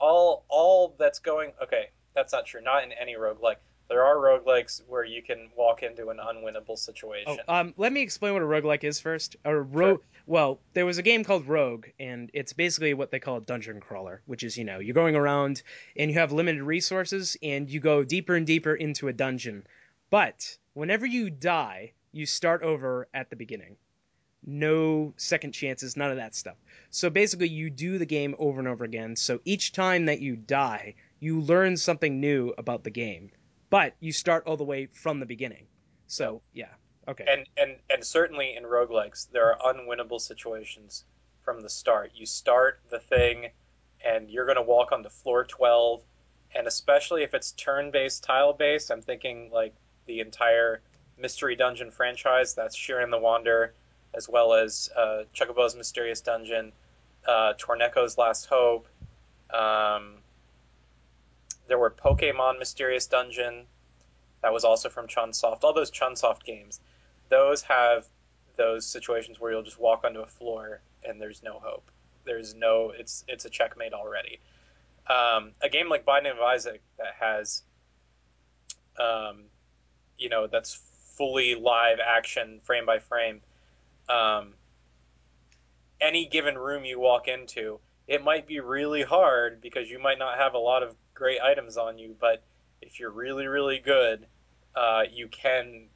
[0.00, 2.60] all all that's going okay, that's not true.
[2.60, 3.58] Not in any roguelike.
[3.88, 7.38] There are roguelikes where you can walk into an unwinnable Oh, situation.
[7.48, 9.36] um, let me explain what a roguelike is first.
[9.46, 10.00] A ro- Sure.
[10.26, 13.80] Well, there was a game called Rogue, and it's basically what they call a dungeon
[13.80, 15.62] crawler, which is, you know, you're going around
[15.96, 19.66] and you have limited resources, and you go deeper and deeper into a dungeon.
[20.10, 23.76] But whenever you die, you start over at the beginning.
[24.44, 26.56] No second chances, none of that stuff.
[26.90, 29.16] So basically, you do the game over and over again.
[29.16, 33.30] So each time that you die, you learn something new about the game,
[33.70, 35.66] but you start all the way from the beginning.
[36.06, 36.68] So yeah,
[37.06, 37.24] okay.
[37.28, 41.04] and and and certainly in roguelikes there are unwinnable situations
[41.42, 43.50] from the start you start the thing
[44.04, 46.00] and you're going to walk onto floor 12,
[46.54, 49.74] and especially if it's turn-based, tile-based, I'm thinking like
[50.06, 50.80] the entire
[51.18, 52.54] Mystery Dungeon franchise.
[52.54, 53.74] That's Shiren the Wanderer,
[54.14, 56.72] as well as uh, Chocobo's Mysterious Dungeon,
[57.26, 58.86] uh, Torneko's Last Hope.
[59.50, 60.14] Um,
[61.68, 63.66] there were Pokemon Mysterious Dungeon.
[64.42, 65.62] That was also from Chunsoft.
[65.62, 66.80] All those Chunsoft games,
[67.28, 68.06] those have
[68.56, 71.90] those situations where you'll just walk onto a floor and there's no hope.
[72.24, 74.40] There's no it's it's a checkmate already.
[75.06, 77.62] Um, a game like Binding of Isaac that has,
[78.98, 79.44] um,
[80.18, 80.78] you know, that's
[81.16, 83.40] fully live action, frame by frame.
[84.08, 84.54] Um,
[86.00, 90.38] any given room you walk into, it might be really hard because you might not
[90.38, 92.44] have a lot of great items on you, but
[92.80, 94.26] if you're really, really good,
[94.74, 95.88] uh, you can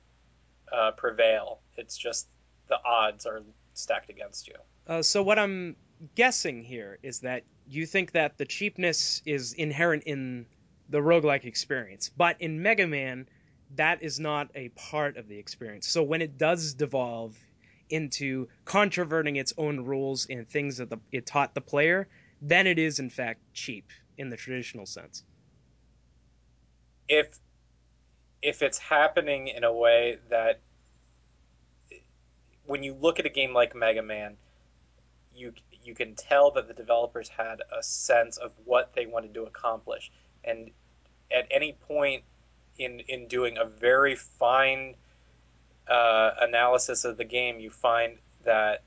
[0.72, 1.60] uh, prevail.
[1.76, 2.26] It's just
[2.68, 4.54] the odds are stacked against you.
[4.86, 5.76] Uh, so what I'm
[6.16, 10.46] guessing here is that you think that the cheapness is inherent in
[10.88, 13.28] the roguelike experience, but in Mega Man,
[13.76, 15.86] that is not a part of the experience.
[15.86, 17.36] So when it does devolve
[17.88, 22.08] into controverting its own rules and things that the, it taught the player,
[22.40, 23.90] then it is in fact cheap
[24.22, 25.24] in the traditional sense.
[27.08, 27.38] If
[28.40, 30.60] if it's happening in a way that
[32.64, 34.36] when you look at a game like Mega Man,
[35.34, 35.52] you
[35.84, 40.10] you can tell that the developers had a sense of what they wanted to accomplish,
[40.44, 40.70] and
[41.30, 42.22] at any point
[42.78, 44.94] in in doing a very fine
[45.88, 48.84] uh, analysis of the game, you find that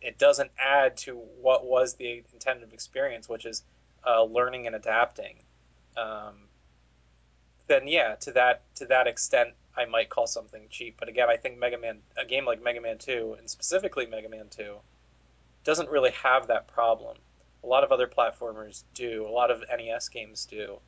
[0.00, 3.62] it doesn't add to what was the intended experience, which is
[4.08, 5.36] uh, learning and adapting.
[5.96, 6.34] Um,
[7.66, 10.96] then yeah, to that to that extent, I might call something cheap.
[10.98, 14.28] But again, I think Mega Man, a game like Mega Man Two, and specifically Mega
[14.28, 14.76] Man Two,
[15.64, 17.16] doesn't really have that problem.
[17.62, 19.26] A lot of other platformers do.
[19.26, 20.78] A lot of NES games do.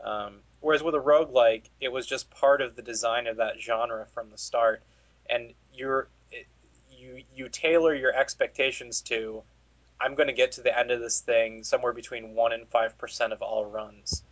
[0.00, 4.06] Um, whereas with a roguelike, it was just part of the design of that genre
[4.14, 4.82] from the start,
[5.28, 6.08] and you're
[6.90, 9.42] you you tailor your expectations to.
[10.00, 12.98] I'm going to get to the end of this thing somewhere between one and five
[12.98, 14.22] percent of all runs.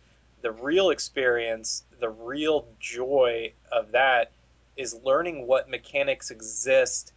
[0.41, 4.31] The real experience, the real joy of that,
[4.75, 7.13] is learning what mechanics exist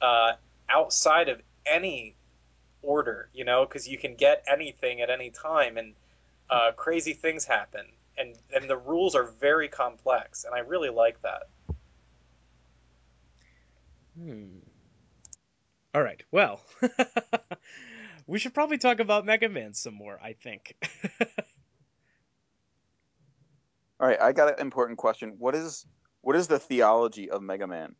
[0.00, 0.32] uh,
[0.68, 2.16] outside of any
[2.82, 3.28] order.
[3.34, 5.94] You know, because you can get anything at any time, and
[6.48, 7.86] uh, crazy things happen,
[8.16, 11.42] and and the rules are very complex, and I really like that.
[14.18, 14.58] Hmm.
[15.94, 16.22] All right.
[16.30, 16.60] Well,
[18.30, 20.18] we should probably talk about Mega Man some more.
[20.22, 20.76] I think.
[24.00, 25.34] All right, I got an important question.
[25.38, 25.84] What is
[26.22, 27.94] what is the theology of Mega Man?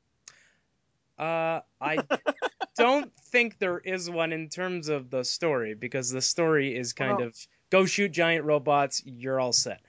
[1.19, 1.99] Uh, I
[2.77, 7.19] don't think there is one in terms of the story because the story is kind
[7.19, 7.37] Well- of
[7.71, 9.03] go shoot giant robots.
[9.05, 9.81] You're all set.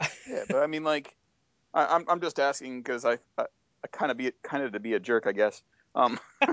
[0.26, 1.14] Yeah, but I mean, like,
[1.74, 3.42] I, I'm I'm just asking because I, I
[3.82, 5.62] I kind of be kind of to be a jerk, I guess.
[5.94, 6.18] Um,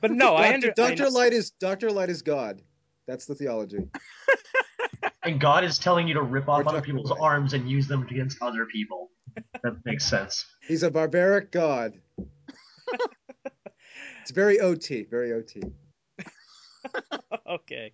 [0.00, 2.62] But no, I Doctor, under Doctor know- Light is Doctor Light is God.
[3.06, 3.78] That's the theology.
[5.24, 7.20] And God is telling you to rip off Or other people's Light.
[7.20, 9.10] arms and use them against other people.
[9.62, 10.44] That makes sense.
[10.66, 11.94] He's a barbaric god.
[14.20, 15.62] it's very OT, very OT.
[17.48, 17.92] okay.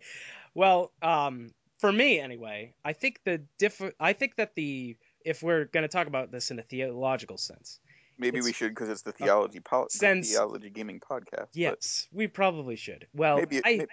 [0.55, 5.67] Well, um, for me anyway, I think the diff- I think that the if we're
[5.67, 7.79] going to talk about this in a theological sense,
[8.19, 11.49] maybe It's- we should because it's the theology pol- Sense- theology gaming podcast.
[11.53, 13.07] yes, we probably should.
[13.15, 13.87] Well, maybe, I maybe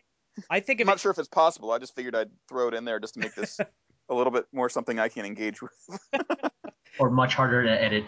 [0.50, 1.72] I think I'm not it, sure if it's possible.
[1.72, 3.60] I just figured I'd throw it in there just to make this
[4.10, 5.72] a little bit more something I can engage with.
[7.00, 8.06] Or much harder to edit.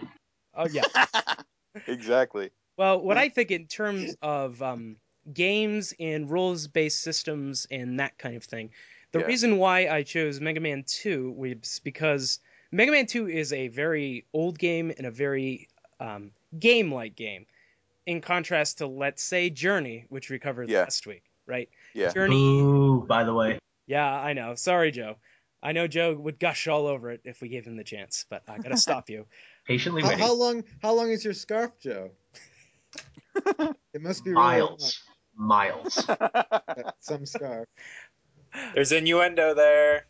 [0.54, 0.84] oh yeah.
[1.88, 2.52] exactly.
[2.78, 4.98] Well, what I think in terms of um,
[5.34, 8.70] games and rules-based systems and that kind of thing,
[9.12, 9.26] the Yeah.
[9.26, 12.40] reason why I chose Mega Man 2 was because
[12.72, 15.68] Mega Man 2 is a very old game and a very
[16.00, 17.46] um, game-like game,
[18.06, 20.82] in contrast to, let's say, Journey, which we covered Yeah.
[20.82, 21.70] last week, right?
[21.94, 22.14] Yeah.
[22.14, 22.62] Journey.
[22.62, 23.60] Ooh, by the way.
[23.86, 24.56] Yeah, I know.
[24.56, 25.18] Sorry, Joe.
[25.62, 28.44] I know Joe would gush all over it if we gave him the chance, but
[28.48, 29.26] I gotta stop you.
[29.66, 30.24] Patiently How, waiting.
[30.24, 30.64] how long?
[30.82, 32.12] How long is your scarf, Joe?
[33.94, 35.02] It must be really Miles.
[35.36, 36.08] Miles.
[37.00, 37.68] Some scarf.
[38.76, 40.06] There's innuendo there.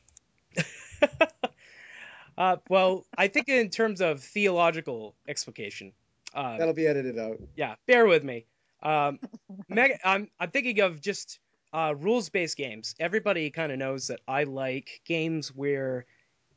[2.38, 5.94] Uh, well, I think in terms of theological explication,
[6.34, 7.40] uh, That'll be edited out.
[7.56, 8.46] yeah, bear with me.
[8.84, 9.20] Um,
[9.70, 11.40] Mega, I'm I'm thinking of just
[11.74, 12.96] uh, rules-based games.
[13.00, 16.06] Everybody kind of knows that I like games where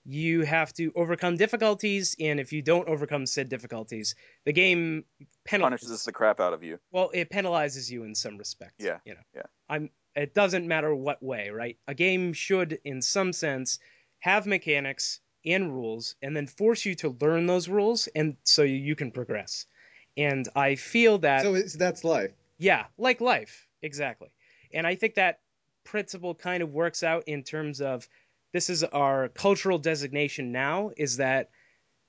[0.05, 4.15] you have to overcome difficulties, and if you don't overcome said difficulties,
[4.45, 5.05] the game
[5.49, 6.79] penalizes Punishes the crap out of you.
[6.91, 8.75] well, it penalizes you in some respect.
[8.79, 9.21] Yeah, you know.
[9.35, 9.43] yeah.
[9.69, 9.91] I'm.
[10.17, 11.79] It doesn't matter what way, right?
[11.87, 13.79] A game should, in some sense,
[14.19, 18.95] have mechanics and rules, and then force you to learn those rules, and so you
[18.97, 19.67] can progress.
[20.17, 22.33] And I feel that So it's, that's life.
[22.59, 24.29] yeah, like life, exactly.
[24.73, 25.41] And I think that
[25.85, 28.09] principle kind of works out in terms of
[28.53, 31.51] this is our cultural designation now is that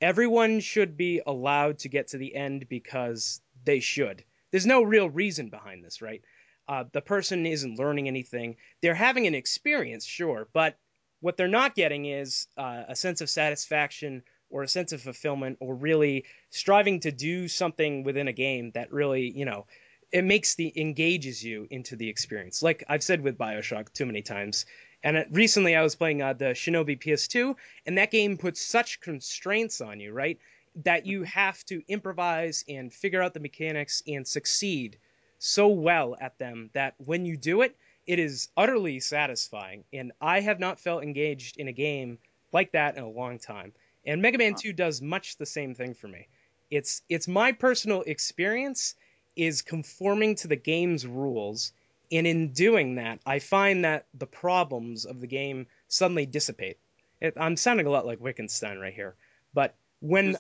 [0.01, 4.23] everyone should be allowed to get to the end because they should.
[4.51, 6.21] There's no real reason behind this, right?
[6.67, 8.57] Uh, the person isn't learning anything.
[8.81, 10.77] They're having an experience, sure, but
[11.21, 15.57] what they're not getting is uh, a sense of satisfaction or a sense of fulfillment
[15.61, 19.65] or really striving to do something within a game that really, you know,
[20.11, 22.61] it makes the engages you into the experience.
[22.61, 24.65] Like I've said with BioShock too many times.
[25.03, 27.55] And uh, recently I was playing uh, the Shinobi PS2
[27.85, 30.37] and that game puts such constraints on you, right?
[30.83, 34.97] That you have to improvise and figure out the mechanics and succeed
[35.39, 37.75] so well at them that when you do it,
[38.11, 39.85] it is utterly satisfying.
[39.93, 42.17] And I have not felt engaged in a game
[42.51, 43.71] like that in a long time.
[44.05, 46.27] And Mega Man 2 does much the same thing for me.
[46.69, 48.95] It's it's my personal experience
[49.37, 51.71] is conforming to the game's rules,
[52.11, 56.79] and in doing that, I find that the problems of the game suddenly dissipate.
[57.21, 59.15] It, I'm sounding a lot like Wittgenstein right here,
[59.53, 60.35] but when?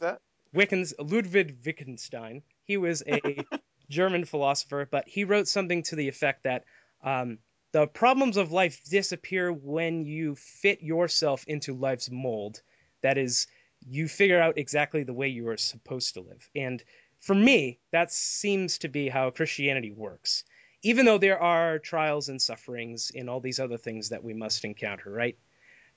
[0.53, 2.43] Wittgens, Ludwig Wittgenstein.
[2.65, 3.45] He was a
[3.89, 6.65] German philosopher, but he wrote something to the effect that
[7.03, 7.37] um,
[7.71, 12.61] the problems of life disappear when you fit yourself into life's mold.
[13.01, 13.47] That is,
[13.87, 16.49] you figure out exactly the way you are supposed to live.
[16.55, 16.83] And
[17.19, 20.43] for me, that seems to be how Christianity works.
[20.83, 24.65] Even though there are trials and sufferings and all these other things that we must
[24.65, 25.37] encounter, right?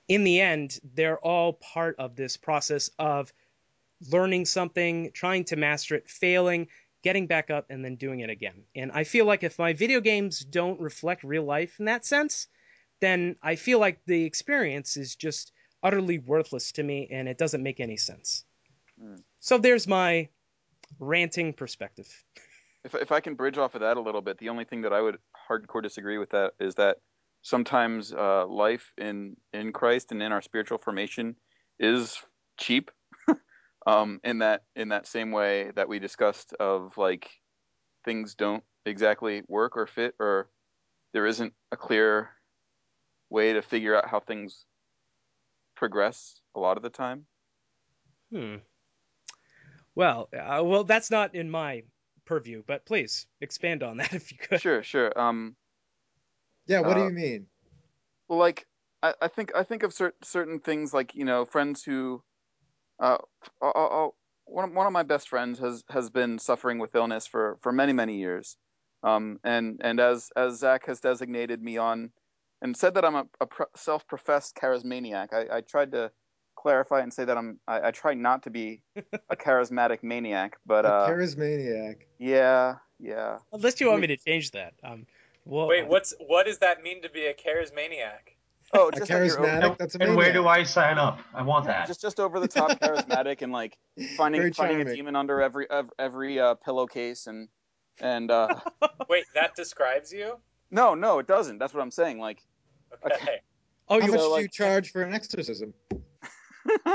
[0.06, 3.32] In the end, they're all part of this process of
[4.10, 6.68] learning something, trying to master it, failing,
[7.04, 8.64] getting back up, and then doing it again.
[8.74, 12.48] And I feel like if my video games don't reflect real life in that sense,
[13.00, 15.52] then I feel like the experience is just
[15.82, 18.44] utterly worthless to me and it doesn't make any sense.
[19.00, 19.22] Mm.
[19.40, 20.28] So there's my
[20.98, 22.08] ranting perspective.
[22.84, 24.92] If if I can bridge off of that a little bit, the only thing that
[24.92, 26.98] I would hardcore disagree with that is that
[27.42, 31.36] sometimes uh, life in in Christ and in our spiritual formation
[31.78, 32.22] is
[32.56, 32.90] cheap.
[33.86, 37.30] Um, in that in that same way that we discussed of like
[38.04, 40.50] things don't exactly work or fit or
[41.12, 42.30] there isn't a clear
[43.30, 44.66] way to figure out how things
[45.76, 47.28] progress a lot of the time.
[48.30, 48.56] Hmm.
[49.96, 51.84] Well, uh, well, that's not in my
[52.24, 54.62] purview, but please expand on that if you could.
[54.62, 55.12] Sure, sure.
[55.18, 55.56] Um,
[56.66, 57.48] Yeah, what do Uh, you mean?
[58.28, 58.66] Well, like
[59.02, 62.22] I, I think I think of cer- certain things like you know friends who,
[63.04, 63.18] uh,
[63.60, 64.14] oh, oh, oh,
[64.46, 67.70] one of, one of my best friends has has been suffering with illness for for
[67.70, 68.56] many many years,
[69.02, 72.10] um, and and as as Zach has designated me on,
[72.62, 73.46] and said that I'm a, a
[73.76, 75.34] self-professed charismaniac.
[75.34, 76.10] I, I tried to
[76.56, 80.86] clarify and say that I'm I, I try not to be a charismatic maniac, but
[80.86, 81.96] a uh, charismaniac.
[82.18, 83.38] yeah, yeah.
[83.52, 84.72] Unless you want me to change that.
[84.82, 85.06] Um,
[85.44, 88.33] well, Wait, what's what does that mean to be a charismaniac?
[88.72, 89.78] Oh, A just like charismatic.
[89.78, 90.48] That's a and where do.
[90.48, 91.20] I sign up?
[91.32, 91.86] I want that.
[91.86, 93.76] just just over the top charismatic and like
[94.16, 95.66] finding finding a demon under every
[95.98, 97.48] every uh, pillowcase and
[98.00, 98.48] and uh,
[99.08, 100.38] Wait, that describes you?
[100.70, 102.42] no no it doesn't that's what I'm saying like
[103.04, 103.40] Okay.
[103.88, 105.72] oh, How you much So, do you charge for an exorcism?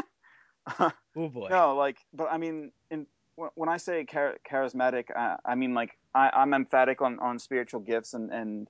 [0.80, 0.91] oh
[1.30, 1.47] boy.
[1.49, 3.05] no like but I mean in
[3.36, 7.39] when when I say char- charismatic I, I mean like I, I'm emphatic on, on
[7.39, 8.67] spiritual gifts and and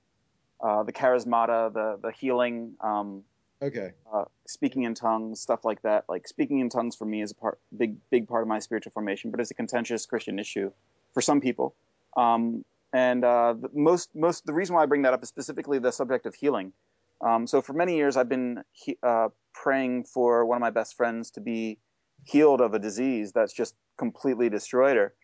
[0.62, 3.24] uh, the charismata the the healing um,
[3.62, 3.92] Okay.
[4.12, 6.04] uh, speaking in tongues, stuff like that.
[6.08, 8.92] Like speaking in tongues for me is a part, big, big part of my spiritual
[8.92, 10.72] formation, but it's a contentious Christian issue
[11.12, 11.74] for some people.
[12.16, 15.78] Um, and uh, the most, most, the reason why I bring that up is specifically
[15.78, 16.72] the subject of healing.
[17.20, 20.96] Um, so for many years, I've been he, uh, praying for one of my best
[20.96, 21.78] friends to be
[22.24, 25.14] healed of a disease that's just completely destroyed her,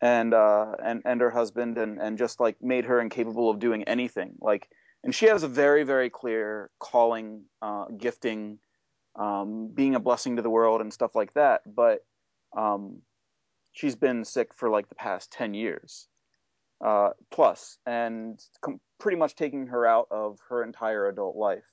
[0.00, 3.84] and uh, and and her husband, and and just like made her incapable of doing
[3.84, 4.34] anything.
[4.40, 4.68] Like
[5.04, 8.58] and she has a very very clear calling uh, gifting
[9.16, 11.62] um, being a blessing to the world and stuff like that.
[11.66, 12.04] But
[12.56, 13.02] um,
[13.72, 16.08] she's been sick for like the past 10 years
[16.84, 21.64] uh, plus and com- pretty much taking her out of her entire adult life.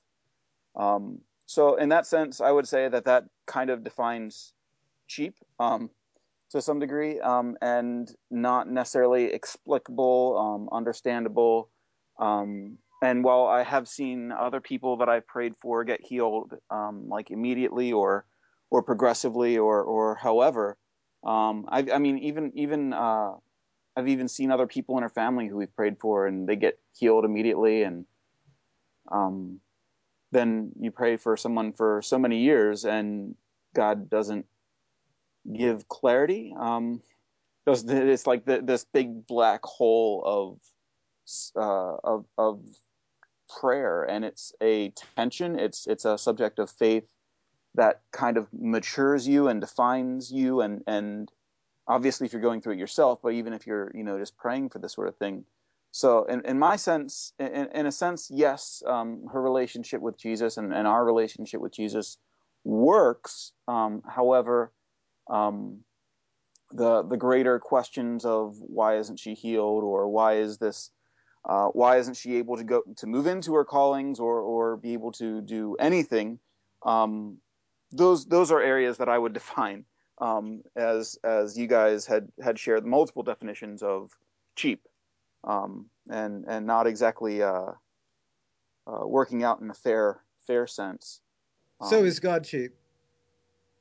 [0.76, 4.52] Um, so in that sense i would say that that kind of defines
[5.08, 5.36] cheap.
[5.60, 5.90] Um,
[6.52, 11.70] to some degree um, and not necessarily explicable um, understandable
[12.20, 17.08] um, and while I have seen other people that I've prayed for get healed, um,
[17.10, 18.26] like immediately or
[18.70, 20.78] or progressively or or however.
[21.24, 23.34] Um, I, I mean, even even uh,
[23.96, 26.80] I've even seen other people in our family who we've prayed for and they get
[26.94, 28.06] healed immediately, and
[29.12, 29.60] um,
[30.32, 33.36] then you pray for someone for so many years and
[33.76, 34.46] God doesn't
[35.52, 36.54] give clarity.
[36.58, 37.02] Um,
[37.68, 40.60] it's like the, this big black hole of
[41.56, 42.62] uh, of of
[43.60, 45.58] prayer, and it's a tension.
[45.60, 47.12] It's it's a subject of faith
[47.76, 51.32] that kind of matures you and defines you, and and
[51.88, 54.70] obviously if you're going through it yourself, but even if you're you know just praying
[54.70, 55.46] for this sort of thing.
[55.92, 60.58] So in, in my sense, in, in a sense, yes, um, her relationship with Jesus
[60.58, 62.18] and, and our relationship with Jesus
[62.66, 63.54] works.
[63.70, 64.74] Um, however,
[65.30, 65.80] um,
[66.72, 70.92] the the greater questions of why isn't she healed or why is this
[71.48, 74.94] uh, why isn't she able to go to move into her callings or or be
[74.94, 76.40] able to do anything
[76.84, 77.38] um,
[77.92, 79.86] those those are areas that I would define
[80.20, 84.12] um, as as you guys had had shared multiple definitions of
[84.56, 84.82] cheap
[85.44, 87.72] um, and and not exactly uh,
[88.88, 91.22] uh, working out in a fair fair sense.
[91.84, 92.74] so is God cheap?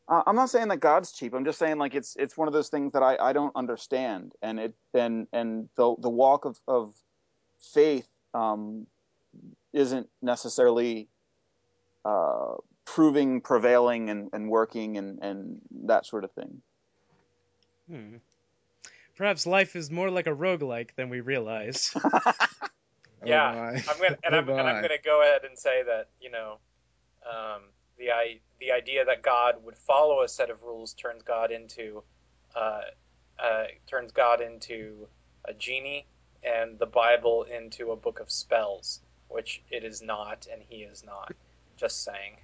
[0.06, 1.34] Uh, I'm not saying that God's cheap.
[1.34, 4.32] I'm just saying like it's it's one of those things that I, I don't understand,
[4.42, 6.94] and it and and the the walk of of
[7.72, 8.86] faith um,
[9.72, 11.08] isn't necessarily
[12.04, 16.62] uh, proving prevailing and, and working and, and that sort of thing.
[17.88, 18.16] Hmm.
[19.16, 21.94] Perhaps life is more like a roguelike than we realize.
[23.24, 23.90] yeah, Oh.
[23.90, 26.58] I'm gonna and Oh, I'm and I'm gonna go ahead and say that you know,
[27.28, 27.62] um,
[27.98, 32.02] the i the idea that God would follow a set of rules turns God into,
[32.54, 32.80] uh,
[33.38, 35.08] uh, turns God into
[35.44, 36.06] a genie,
[36.42, 41.04] and the Bible into a book of spells, which it is not, and He is
[41.04, 41.32] not.
[41.76, 42.36] Just saying.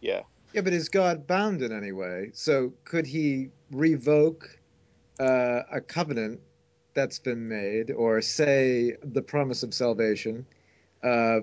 [0.00, 0.22] Yeah.
[0.52, 2.30] Yeah, but is God bound in any way?
[2.32, 4.58] So could he revoke
[5.20, 6.40] uh, a covenant
[6.94, 10.46] that's been made, or say the promise of salvation,
[11.04, 11.40] uh,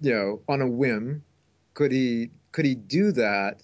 [0.00, 1.24] you know, on a whim?
[1.72, 3.62] Could he could he do that?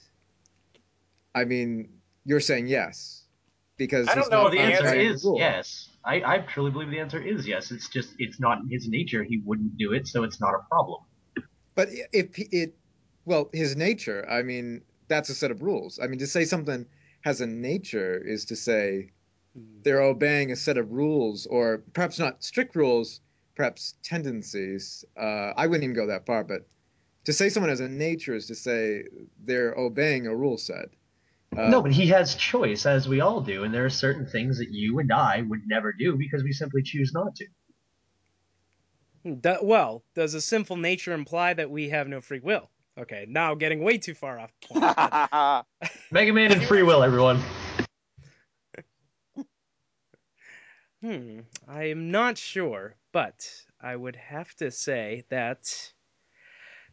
[1.34, 1.88] I mean,
[2.24, 3.24] you're saying yes,
[3.76, 5.38] because I don't know the the answer by answer- any is rule.
[5.38, 5.90] yes.
[6.04, 7.72] I, I truly believe the answer is yes.
[7.72, 9.24] It's just it's not in his nature.
[9.24, 11.02] He wouldn't do it, so it's not a problem.
[11.74, 12.76] But if it,
[13.24, 15.98] well, his nature, I mean, that's a set of rules.
[16.02, 16.86] I mean, to say something
[17.22, 19.10] has a nature is to say
[19.82, 23.20] they're obeying a set of rules, or perhaps not strict rules,
[23.56, 25.04] perhaps tendencies.
[25.20, 26.68] Uh, I wouldn't even go that far, but
[27.26, 29.02] to say someone has a nature is to say
[29.44, 30.86] they're obeying a rule set.
[31.56, 34.58] Uh, no, but he has choice, as we all do, and there are certain things
[34.58, 37.46] that you and I would never do because we simply choose not to.
[39.40, 42.70] Do- well, does a sinful nature imply that we have no free will?
[42.96, 44.84] Okay, now getting way too far off point.
[46.12, 47.42] Mega Man and free will, everyone.
[51.02, 53.50] Hmm, I am not sure, but
[53.80, 55.92] I would have to say that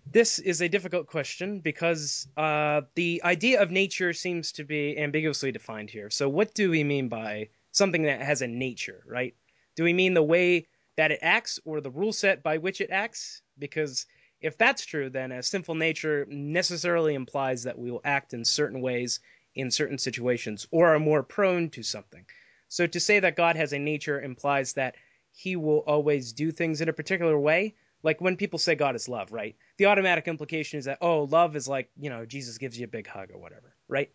[0.05, 5.51] this is a difficult question because uh, the idea of nature seems to be ambiguously
[5.51, 6.09] defined here.
[6.09, 9.35] So, what do we mean by something that has a nature, right?
[9.75, 12.91] Do we mean the way that it acts or the rule set by which it
[12.91, 13.41] acts?
[13.57, 14.05] Because
[14.41, 18.81] if that's true, then a sinful nature necessarily implies that we will act in certain
[18.81, 19.19] ways
[19.55, 22.25] in certain situations or are more prone to something.
[22.67, 24.95] So to say that God has a nature implies that
[25.31, 27.75] he will always do things in a particular way.
[28.03, 29.55] Like when people say God is love, right?
[29.77, 32.89] The automatic implication is that oh, love is like you know Jesus gives you a
[32.89, 34.11] big hug or whatever, right?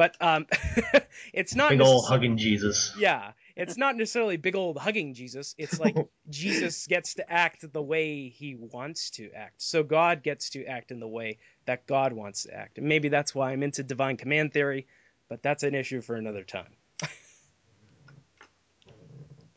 [0.00, 0.46] But um,
[1.34, 2.94] it's not Big old hugging Jesus.
[2.98, 5.54] Yeah, it's not necessarily big old hugging Jesus.
[5.58, 5.94] It's like
[6.30, 9.60] Jesus gets to act the way he wants to act.
[9.60, 11.36] So God gets to act in the way
[11.66, 12.78] that God wants to act.
[12.78, 14.86] And maybe that's why I'm into divine command theory,
[15.28, 16.72] but that's an issue for another time.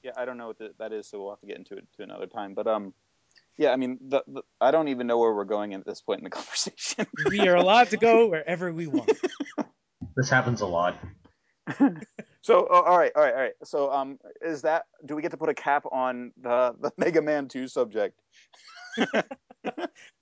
[0.04, 1.88] yeah, I don't know what the, that is, so we'll have to get into it
[1.96, 2.54] to another time.
[2.54, 2.94] But um,
[3.58, 6.20] yeah, I mean, the, the, I don't even know where we're going at this point
[6.20, 7.08] in the conversation.
[7.30, 9.12] We are allowed to go wherever we want.
[10.16, 10.96] This happens a lot.
[12.44, 13.54] so, oh, all right, all right, all right.
[13.64, 17.24] So, um, is that do we get to put a cap on the the Mega
[17.24, 18.20] Man Two subject?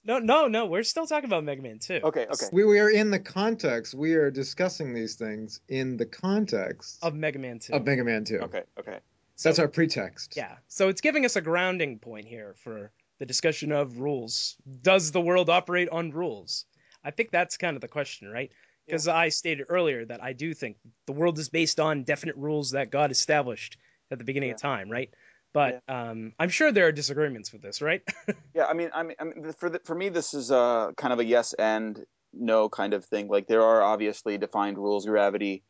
[0.03, 0.65] No, no, no.
[0.65, 2.01] We're still talking about Mega Man 2.
[2.03, 2.45] Okay, okay.
[2.51, 3.93] we, we are in the context.
[3.93, 7.73] We are discussing these things in the context Of Mega Man 2.
[7.73, 8.39] of Mega Man 2.
[8.39, 8.99] Okay, okay.
[9.35, 10.35] So that's our pretext.
[10.35, 10.55] Yeah.
[10.67, 12.91] So it's giving us a grounding point here for
[13.21, 14.57] the discussion of rules.
[14.81, 16.65] Does the world operate on rules?
[17.03, 18.49] I think that's kind of the question, right?
[18.87, 22.71] Because I stated earlier that I do think the world is based on definite rules
[22.71, 23.77] that God established
[24.09, 25.13] at the beginning of time, right?
[25.53, 28.01] But um, I'm sure there are disagreements with this, right?
[28.55, 31.13] Yeah, I mean, I mean, I mean for the, for me, this is a kind
[31.13, 32.03] of a yes and
[32.33, 33.27] no kind of thing.
[33.27, 35.61] Like there are obviously defined rules of gravity.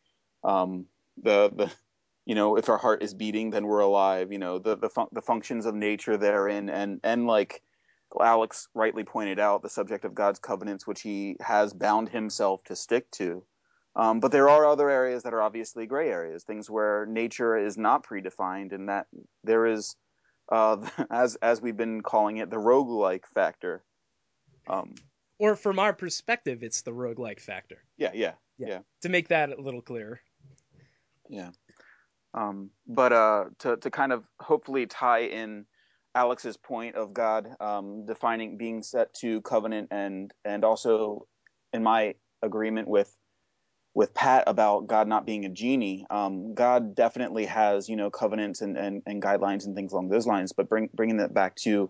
[0.42, 0.86] Um,
[1.22, 1.70] the the
[2.26, 4.32] you know if our heart is beating, then we're alive.
[4.32, 7.62] You know the the fun- the functions of nature therein, and and like
[8.20, 12.76] Alex rightly pointed out, the subject of God's covenants, which He has bound Himself to
[12.76, 13.44] stick to.
[13.96, 17.78] Um, but there are other areas that are obviously gray areas, things where nature is
[17.78, 19.08] not predefined, and that
[19.44, 19.96] there is,
[20.52, 20.78] uh,
[21.12, 23.84] as as we've been calling it, the roguelike factor.
[24.70, 24.94] Um,
[25.40, 27.84] Or from our perspective, it's the roguelike factor.
[27.98, 28.68] yeah, yeah, Yeah.
[28.68, 30.22] yeah, To make that a little clearer.
[31.30, 31.50] yeah.
[32.34, 35.66] Um, but uh, to to kind of hopefully tie in
[36.16, 41.28] Alex's point of God um, defining being set to covenant and and also
[41.74, 43.14] in my agreement with
[43.94, 46.06] with Pat about God not being a genie.
[46.10, 50.28] Um, God definitely has you know covenants and, and, and guidelines and things along those
[50.28, 50.54] lines.
[50.54, 51.90] But bring, bringing that back to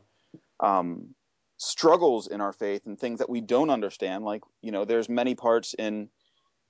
[0.59, 1.13] um,
[1.57, 5.35] struggles in our faith and things that we don't understand, like you know, there's many
[5.35, 6.09] parts in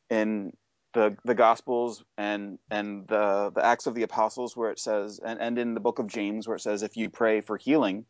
[0.09, 0.51] in
[0.93, 5.41] the the Gospels and and the the Acts of the Apostles where it says, and,
[5.41, 8.05] and in the Book of James where it says, if you pray for healing.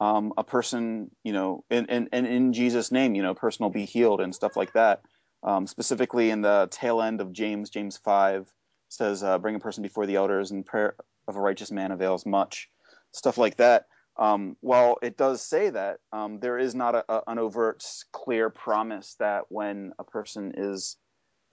[0.00, 3.62] Um, a person, you know, and in, in, in Jesus' name, you know, a person
[3.62, 5.02] will be healed and stuff like that
[5.44, 8.50] um, specifically in the tail end of James, James 5
[8.88, 10.96] says, uh, bring a person before the elders and prayer
[11.28, 12.68] of a righteous man avails much,
[13.12, 13.84] stuff like that.
[14.16, 18.48] Um, while it does say that, um, there is not a, a, an overt, clear
[18.48, 20.96] promise that when a person is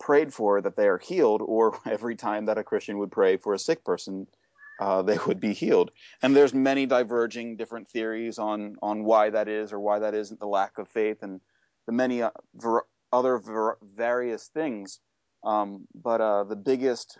[0.01, 3.53] prayed for that they are healed, or every time that a Christian would pray for
[3.53, 4.27] a sick person,
[4.81, 5.91] uh, they would be healed.
[6.21, 10.39] And there's many diverging different theories on on why that is, or why that isn't
[10.39, 11.39] the lack of faith, and
[11.85, 14.99] the many uh, ver- other ver- various things.
[15.43, 17.17] Um, but uh, the biggest,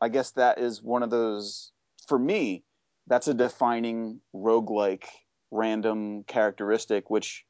[0.00, 1.72] I guess, that is one of those
[2.08, 2.64] for me.
[3.08, 5.04] That's a defining roguelike
[5.52, 7.44] random characteristic, which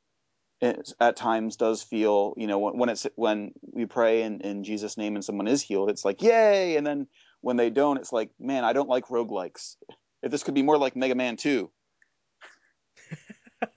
[0.60, 4.64] is, at times does feel, you know, when, when it's when we pray in, in
[4.64, 7.06] Jesus' name and someone is healed, it's like yay, and then
[7.40, 9.76] when they don't, it's like, man, I don't like roguelikes.
[10.22, 11.70] If this could be more like Mega Man Two,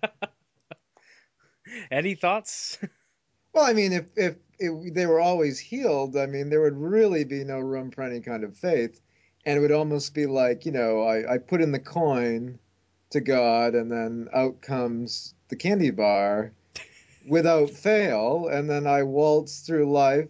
[1.91, 2.77] Any thoughts?
[3.53, 7.23] Well, I mean, if, if if they were always healed, I mean, there would really
[7.23, 8.99] be no room for any kind of faith,
[9.45, 12.59] and it would almost be like, you know, I, I put in the coin
[13.11, 16.53] to God, and then out comes the candy bar
[17.27, 20.29] without fail, and then I waltz through life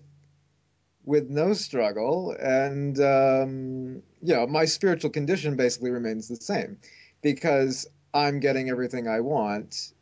[1.05, 6.77] with no struggle, and um, you know, my spiritual condition basically remains the same
[7.21, 9.93] because I'm getting everything I want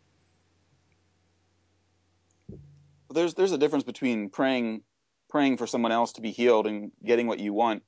[3.17, 4.81] there's there's a difference between praying
[5.29, 7.83] praying for someone else to be healed and getting what you want.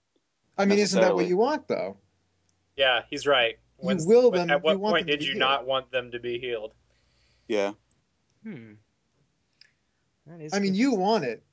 [0.58, 1.98] I mean, isn't that what you want, though?
[2.76, 3.58] Yeah, he's right.
[3.82, 5.40] You will when- them- At what you point did you healed.
[5.40, 6.74] not want them to be healed?
[7.48, 7.74] Yeah.
[8.44, 8.74] Hmm.
[10.30, 11.44] That is I mean, you want it.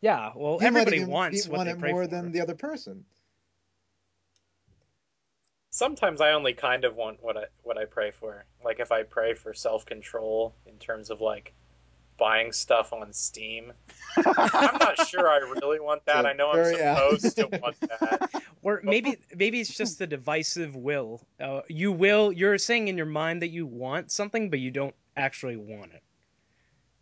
[0.00, 2.10] Yeah, well, You might everybody even wants what want they it pray more for.
[2.10, 3.04] than the other person.
[5.70, 8.44] Sometimes I only kind of want what I what I pray for.
[8.64, 11.52] Like if I pray for self control in terms of like
[12.16, 13.72] buying stuff on Steam.
[14.16, 16.22] I'm not sure I really want that.
[16.22, 16.98] So I know I'm very apt.
[17.20, 18.30] supposed to want that.
[18.62, 21.20] Or maybe maybe it's just the divisive will.
[21.40, 22.30] Uh, you will.
[22.32, 26.03] You're saying in your mind that you want something, but you don't actually want it.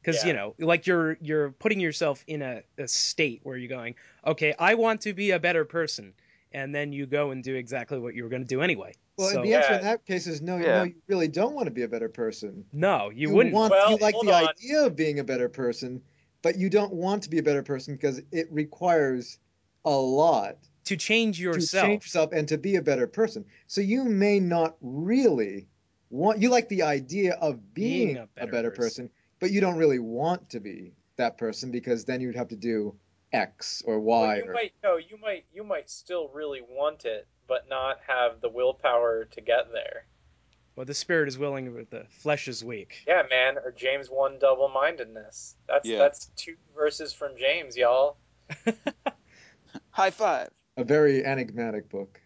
[0.03, 3.95] Because you know, like you're you're putting yourself in a, a state where you're going,
[4.27, 6.13] okay, I want to be a better person,
[6.53, 8.95] and then you go and do exactly what you were going to do anyway.
[9.17, 9.79] Well, so, the answer Yeah.
[9.79, 10.57] in that case is no.
[10.57, 10.79] Yeah.
[10.79, 12.65] No, you really don't want to be a better person.
[12.73, 13.55] no, you, wouldn't.
[13.55, 13.71] want.
[13.71, 14.49] Well, you like the on.
[14.49, 16.03] idea of being a better person,
[16.43, 19.39] but you don't want to be a better person because it requires
[19.85, 23.45] a lot to change yourself to change yourself and to be a better person.
[23.67, 25.69] So you may not really
[26.11, 26.41] want.
[26.41, 29.11] You like the idea of being, a better, person,
[29.43, 32.95] but you don't really want to be that person because then you'd have to do
[33.33, 34.21] X or Y.
[34.21, 37.99] Well, you or, might no, you might you might still really want it, but not
[38.07, 40.07] have the willpower to get there.
[40.77, 43.03] Well, the spirit is willing, but the flesh is weak.
[43.07, 45.57] Yeah, man, or James one double mindedness.
[45.69, 45.99] That's Yeah.
[45.99, 48.19] that's two verses from James, y'all.
[49.91, 50.51] High five.
[50.77, 52.21] a very enigmatic book.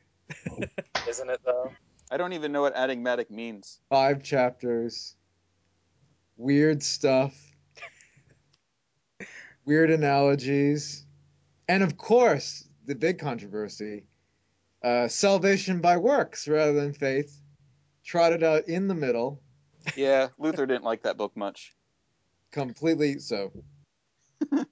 [1.08, 1.72] Isn't it though?
[2.10, 3.80] I don't even know what enigmatic means.
[3.88, 5.15] Five chapters.
[6.36, 7.34] Weird stuff.
[9.64, 11.04] Weird analogies.
[11.68, 14.04] And of course, the big controversy
[14.84, 17.40] uh, salvation by works rather than faith,
[18.04, 19.42] trotted out in the middle,
[19.96, 21.74] Yeah, Luther didn't like that book much.
[22.52, 23.52] completely so.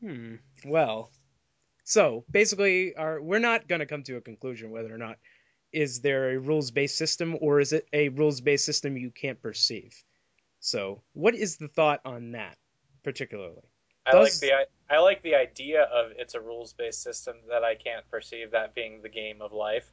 [0.00, 0.36] Hmm.
[0.64, 1.10] Well,
[1.84, 5.16] so basically, our, we're not going to come to a conclusion whether or not
[5.72, 9.94] is there a rules-based system or is it a rules-based system you can't perceive.
[10.60, 12.56] So, what is the thought on that
[13.04, 13.62] particularly?
[14.06, 17.36] I Does- like the I, I like the idea of it's a rules based system
[17.50, 19.90] that I can't perceive that being the game of life,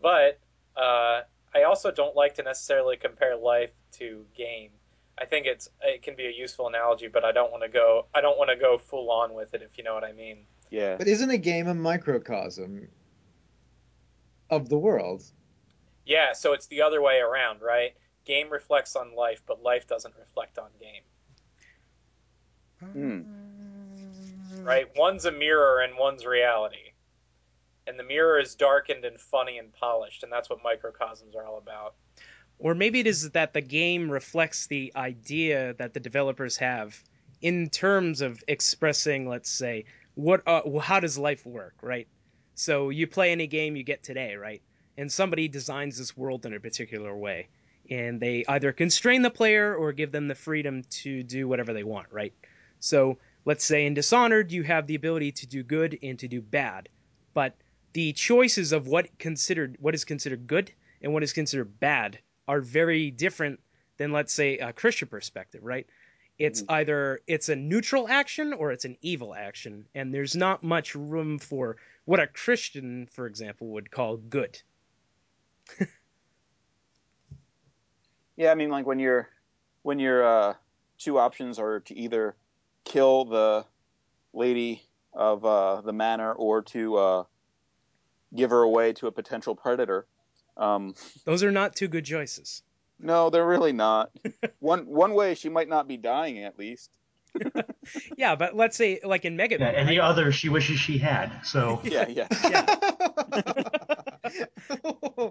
[0.00, 0.38] but
[0.76, 1.22] uh,
[1.54, 4.70] I also don't like to necessarily compare life to game.
[5.18, 8.06] I think it's it can be a useful analogy, but I don't want to go
[8.14, 10.46] I don't want to go full on with it if you know what I mean.
[10.70, 10.96] Yeah.
[10.96, 12.88] But isn't a game a microcosm
[14.50, 15.22] of the world?
[16.06, 17.92] Yeah, so it's the other way around, right?
[18.24, 21.02] Game reflects on life, but life doesn't reflect on game.
[22.92, 23.22] Hmm.
[24.62, 24.86] right?
[24.96, 26.92] One's a mirror and one's reality.
[27.86, 31.58] And the mirror is darkened and funny and polished, and that's what microcosms are all
[31.58, 31.94] about.
[32.58, 37.02] Or maybe it is that the game reflects the idea that the developers have
[37.42, 39.84] in terms of expressing, let's say,
[40.14, 42.06] what uh, how does life work, right?
[42.54, 44.62] So you play any game you get today, right?
[44.96, 47.48] And somebody designs this world in a particular way,
[47.90, 51.82] and they either constrain the player or give them the freedom to do whatever they
[51.82, 52.32] want, right?
[52.78, 56.40] So let's say in Dishonored you have the ability to do good and to do
[56.40, 56.88] bad,
[57.32, 57.56] but
[57.92, 62.60] the choices of what considered what is considered good and what is considered bad are
[62.60, 63.60] very different
[63.96, 65.86] than let's say a Christian perspective, right?
[66.38, 66.72] It's mm-hmm.
[66.72, 71.38] either it's a neutral action or it's an evil action, and there's not much room
[71.38, 74.60] for what a Christian, for example, would call good.
[78.36, 79.28] Yeah, I mean, like when your
[79.82, 80.54] when your uh,
[80.98, 82.34] two options are to either
[82.84, 83.64] kill the
[84.32, 84.82] lady
[85.12, 87.24] of uh, the manor or to uh,
[88.34, 90.06] give her away to a potential predator.
[90.56, 90.94] Um,
[91.24, 92.62] Those are not two good choices.
[92.98, 94.10] no, they're really not.
[94.58, 96.90] one one way she might not be dying at least.
[98.16, 100.08] Yeah, but let's say like in Mega Yeah, Man, and the right?
[100.08, 101.30] other she wishes she had.
[101.44, 102.28] So Yeah, yeah.
[102.50, 102.76] yeah.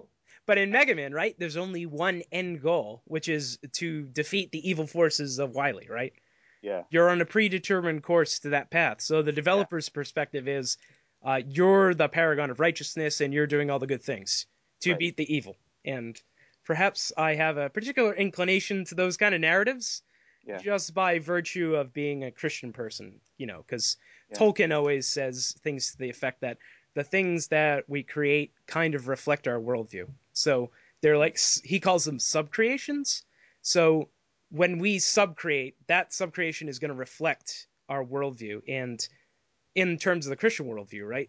[0.46, 4.68] But in Mega Man, right, there's only one end goal, which is to defeat the
[4.68, 6.12] evil forces of Wily, right?
[6.60, 6.82] Yeah.
[6.90, 9.00] You're on a predetermined course to that path.
[9.00, 10.76] So the developer's perspective is
[11.24, 14.44] uh, you're the paragon of righteousness and you're doing all the good things
[14.82, 14.98] to Right.
[14.98, 15.56] beat the evil.
[15.82, 16.20] And
[16.66, 20.02] perhaps I have a particular inclination to those kind of narratives
[20.46, 20.58] Yeah.
[20.58, 23.96] just by virtue of being a Christian person, you know, because
[24.30, 24.38] Yeah.
[24.38, 26.58] Tolkien always says things to the effect that
[26.94, 30.06] the things that we create kind of reflect our worldview.
[30.32, 30.70] So
[31.00, 33.22] they're like he calls them subcreations.
[33.62, 34.08] So
[34.50, 39.06] when we subcreate, that subcreation is going to reflect our worldview, and
[39.74, 41.28] in terms of the Christian worldview, right?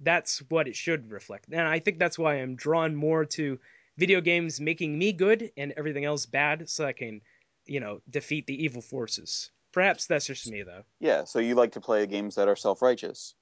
[0.00, 3.58] That's what it should reflect, and I think that's why I'm drawn more to
[3.98, 7.20] video games making me good and everything else bad, so I can,
[7.66, 9.50] you know, defeat the evil forces.
[9.72, 10.82] Perhaps that's just me, though.
[11.00, 13.34] Yeah, so you like to play games that are self-righteous.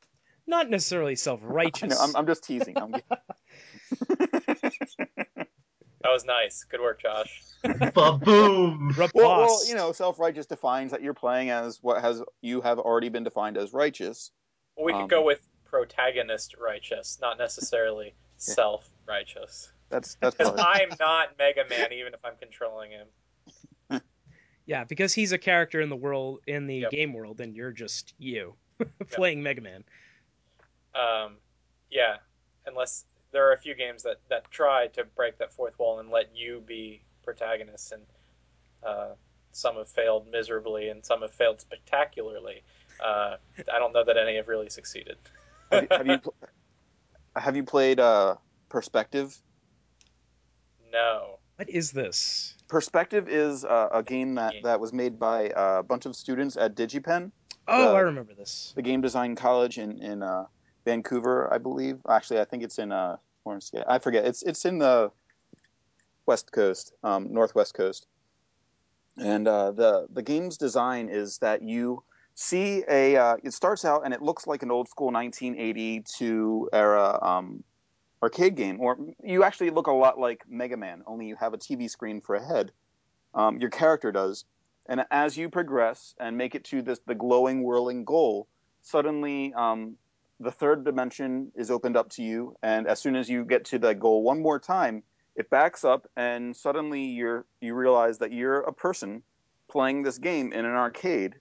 [0.46, 1.90] Not necessarily self-righteous.
[1.90, 2.78] know, I'm, I'm just teasing.
[2.78, 2.94] I'm...
[6.02, 6.64] That was nice.
[6.64, 7.42] Good work, Josh.
[7.62, 8.94] boom.
[8.96, 13.10] Well, well, you know, self-righteous defines that you're playing as what has you have already
[13.10, 14.30] been defined as righteous.
[14.76, 19.70] Well, we Um, could go with protagonist righteous, not necessarily self righteous.
[19.90, 23.06] That's that's Because I'm not Mega Man, even if I'm controlling him.
[24.70, 26.92] Yeah, because he's a character in the world in the Yep.
[26.92, 28.54] game world, and you're just you
[29.10, 29.82] playing Mega Man.
[30.94, 31.38] Um,
[31.90, 32.18] yeah,
[32.66, 36.08] unless there are a few games that, that try to break that fourth wall and
[36.08, 38.02] let you be protagonists, and
[38.84, 39.08] uh,
[39.50, 42.62] some have failed miserably and some have failed spectacularly.
[43.04, 43.38] Uh,
[43.74, 45.16] I don't know that any have really succeeded.
[45.72, 46.34] have, you, have you pl-
[47.34, 48.36] have you played uh,
[48.68, 49.36] Perspective?
[50.92, 51.40] no.
[51.56, 52.54] What is this?
[52.70, 56.76] Perspective is uh, a game that, that was made by a bunch of students at
[56.76, 57.32] DigiPen,
[57.68, 58.72] Oh, The- I remember this.
[58.76, 60.46] the game design college in in uh,
[60.84, 61.98] Vancouver, I believe.
[62.08, 63.16] Actually, I think it's in uh.
[63.88, 64.24] I forget.
[64.26, 65.10] It's it's in the
[66.26, 68.06] west coast, um, northwest coast.
[69.16, 72.04] And uh, the the game's design is that you
[72.36, 73.16] see a.
[73.16, 77.64] Uh, it starts out and it looks like an old school 1982 era um,
[78.22, 81.58] arcade game, or you actually look a lot like Mega Man, only you have a
[81.58, 82.72] TV screen for a head.
[83.34, 84.44] Um, your character does,
[84.86, 88.48] and as you progress and make it to this the glowing, whirling goal,
[88.82, 89.96] suddenly um,
[90.40, 93.78] the third dimension is opened up to you, and as soon as you get to
[93.78, 95.02] the goal one more time,
[95.36, 99.22] it backs up, and suddenly you're you realize that you're a person
[99.68, 101.36] playing this game in an arcade,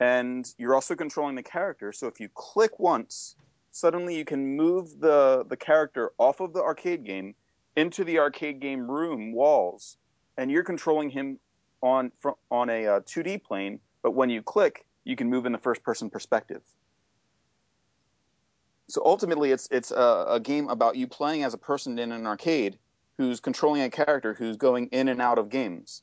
[0.00, 1.92] and you're also controlling the character.
[1.92, 3.36] So if you click once,
[3.76, 7.34] suddenly you can move the the character off of the arcade game
[7.76, 9.98] into the arcade game room walls,
[10.38, 11.38] and you're controlling him
[11.82, 12.12] on
[12.50, 13.80] on a uh, 2D plane.
[14.02, 16.62] But when you click, you can move in the first person perspective.
[18.88, 22.26] So ultimately, it's it's a, a game about you playing as a person in an
[22.26, 22.78] arcade
[23.18, 26.02] who's controlling a character who's going in and out of games.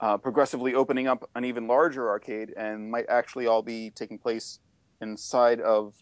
[0.00, 4.58] uh, progressively opening up an even larger arcade and might actually all be taking place
[5.00, 5.94] inside of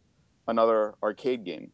[0.46, 1.70] another arcade game.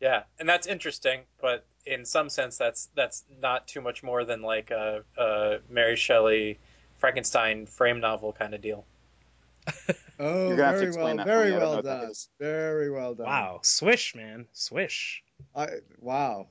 [0.00, 4.42] Yeah, and that's interesting, but in some sense, that's that's not too much more than
[4.42, 6.58] like a, a Mary Shelley
[6.98, 8.84] Frankenstein frame novel kind of deal.
[10.22, 11.56] Oh, You're gonna have to very explain well, very me.
[11.56, 12.12] I don't know well done.
[12.38, 13.26] Very well done.
[13.26, 15.24] Wow, swish, man, swish.
[15.56, 15.66] I,
[15.98, 16.48] wow.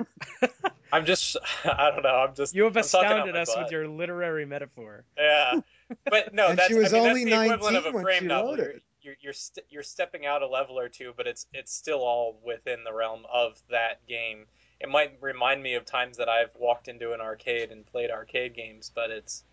[0.92, 2.16] I'm just, I don't know.
[2.16, 2.52] I'm just.
[2.52, 5.04] You have I'm talking out astounded my us with your literary metaphor.
[5.16, 5.60] Yeah,
[6.04, 6.66] but no, And that's.
[6.66, 8.56] she was I mean, only that's the equivalent of a when frame novel.
[8.56, 11.72] wrote You're you're you're, st- you're stepping out a level or two, but it's it's
[11.72, 14.46] still all within the realm of that game.
[14.80, 18.54] It might remind me of times that I've walked into an arcade and played arcade
[18.54, 19.44] games, but it's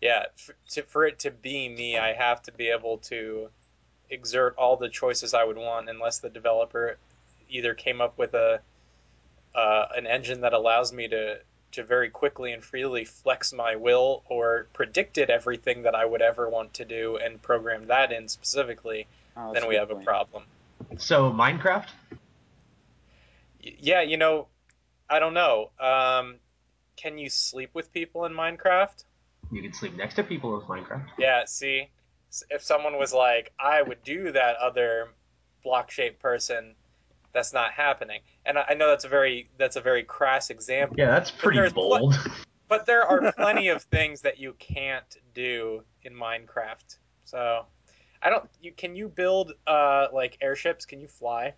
[0.00, 0.26] yeah.
[0.36, 3.50] For, to, for it to be me, I have to be able to
[4.10, 6.96] exert all the choices I would want, unless the developer
[7.50, 8.60] either came up with a
[9.54, 11.38] uh, an engine that allows me to
[11.72, 16.48] to very quickly and freely flex my will or predicted everything that I would ever
[16.48, 19.06] want to do and programmed that in specifically,
[19.36, 20.44] Oh, then we good have a problem.
[20.96, 21.88] So Minecraft.
[23.64, 24.48] Y- Yeah, you know,
[25.08, 25.70] I don't know.
[25.78, 26.36] Um,
[26.96, 29.04] can you sleep with people in Minecraft?
[29.50, 31.06] You can sleep next to people with Minecraft.
[31.18, 31.88] Yeah, see,
[32.50, 35.08] if someone was like, I would do that other
[35.62, 36.74] block shaped person,
[37.32, 38.20] that's not happening.
[38.46, 40.96] And I, I know that's a very that's a very crass example.
[40.98, 42.18] Yeah, that's pretty there's pl- bold.
[42.68, 46.96] But there are plenty of things that you can't do in Minecraft.
[47.24, 47.66] So
[48.22, 48.48] I don't.
[48.60, 50.84] You can you build uh like airships?
[50.86, 51.54] Can you fly?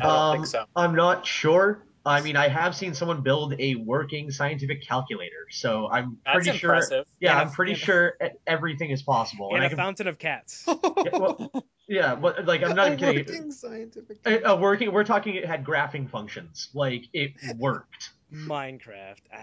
[0.00, 0.64] I don't um, think so.
[0.76, 1.84] I'm not sure.
[2.06, 6.58] I mean, I have seen someone build a working scientific calculator, so I'm That's pretty
[6.58, 6.70] sure.
[6.70, 7.04] impressive.
[7.20, 9.50] Yeah, And a- I'm pretty and a- sure e- everything is possible.
[9.50, 10.64] In and a I can, fountain of cats.
[10.66, 11.50] yeah, well,
[11.88, 13.34] yeah, but like I'm not A even kidding.
[13.34, 14.18] working scientific.
[14.26, 14.92] A, a working.
[14.92, 15.34] We're talking.
[15.34, 16.68] It had graphing functions.
[16.74, 18.10] Like it worked.
[18.32, 19.20] Minecraft.
[19.32, 19.38] Ah.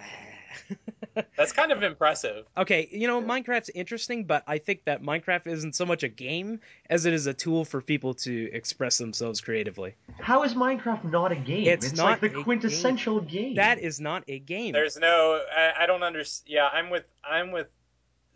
[1.37, 2.45] That's kind of impressive.
[2.57, 6.59] okay, you know, Minecraft's interesting, but I think that Minecraft isn't so much a game
[6.89, 9.95] as it is a tool for people to express themselves creatively.
[10.19, 11.67] How is Minecraft not a game?
[11.67, 13.55] It's like not the a quintessential game.
[13.55, 14.73] That is not a game.
[14.73, 15.41] There's no.
[15.55, 16.53] I, I don't understand.
[16.53, 17.05] Yeah, I'm with.
[17.23, 17.67] I'm with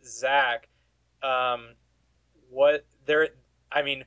[0.05, 0.67] Zach.
[1.21, 1.67] Um,
[2.49, 3.29] what there?
[3.71, 4.03] I mean,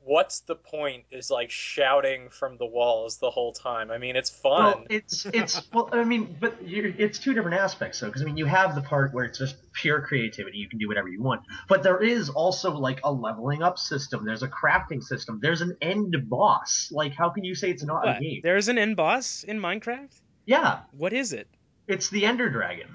[0.00, 1.04] what's the point?
[1.10, 3.90] Is like shouting from the walls the whole time.
[3.90, 4.62] I mean, it's fun.
[4.64, 8.24] Well, it's it's well, I mean, but you're, it's two different aspects, though, because I
[8.24, 11.22] mean, you have the part where it's just pure creativity, you can do whatever you
[11.22, 14.24] want, but there is also like a leveling up system.
[14.24, 15.38] There's a crafting system.
[15.42, 16.88] There's an end boss.
[16.90, 18.16] Like, how can you say it's not What?
[18.16, 18.40] a game?
[18.42, 20.12] There's an end boss in Minecraft?
[20.46, 21.46] Yeah, What is it?
[21.86, 22.88] it's the Ender Dragon.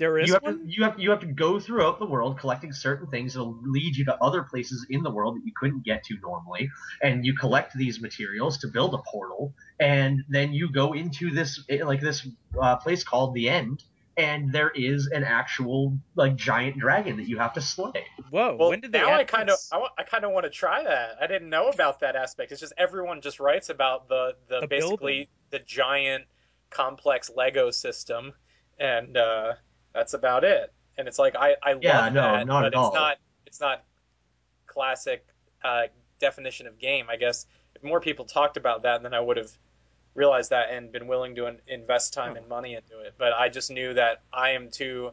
[0.00, 0.60] There is you have one?
[0.60, 3.94] to you have you have to go throughout the world collecting certain things that'll lead
[3.94, 6.70] you to other places in the world that you couldn't get to normally,
[7.02, 11.62] and you collect these materials to build a portal, and then you go into this
[11.68, 12.26] eh, like this
[12.58, 13.84] uh, place called the End,
[14.16, 18.06] and there is an actual like giant dragon that you have to slay.
[18.30, 19.58] Whoa, well, when did they now add I kind of?
[19.70, 21.16] I, I kind of want to try that.
[21.20, 22.52] I didn't know about that aspect.
[22.52, 26.24] It's just everyone just writes about the the, The basically the giant
[26.70, 28.32] complex Lego system,
[28.78, 29.52] and uh,
[29.92, 30.72] that's about it.
[30.98, 32.92] And it's like I I Yeah, love no, that, not but at it's all.
[32.92, 33.84] not it's not
[34.66, 35.26] classic
[35.64, 35.84] uh,
[36.20, 37.06] definition of game.
[37.10, 39.50] I guess if more people talked about that, then I would have
[40.14, 43.14] realized that and been willing to invest time and money into it.
[43.18, 45.12] But I just knew that I am too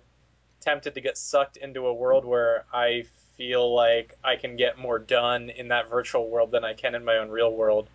[0.62, 3.06] tempted to get sucked into a world where I
[3.38, 7.06] feel like I can get more done in that virtual world than I can in
[7.06, 7.90] my own real world,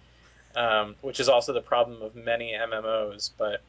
[0.57, 3.31] um, which is also the problem of many MMOs.
[3.39, 3.63] But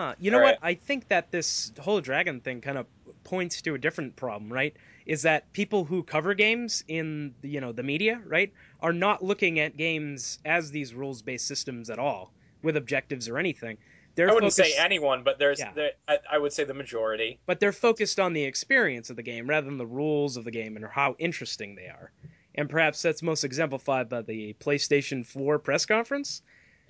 [0.00, 0.14] Huh.
[0.18, 0.58] You know All what?
[0.62, 2.86] I think that this whole dragon thing kind of
[3.24, 4.74] points to a different problem, right?
[5.04, 9.22] Is that people who cover games in the, you know the media, right, are not
[9.22, 12.32] looking at games as these rules-based systems at all,
[12.62, 13.76] with objectives or anything.
[14.14, 15.72] They're I wouldn't focused, say anyone, but there's Yeah.
[15.74, 17.38] there, I, I would say the majority.
[17.46, 20.50] but they're focused on the experience of the game rather than the rules of the
[20.50, 22.10] game and how interesting they are.
[22.54, 26.42] And perhaps that's most exemplified by the PlayStation 4 press conference,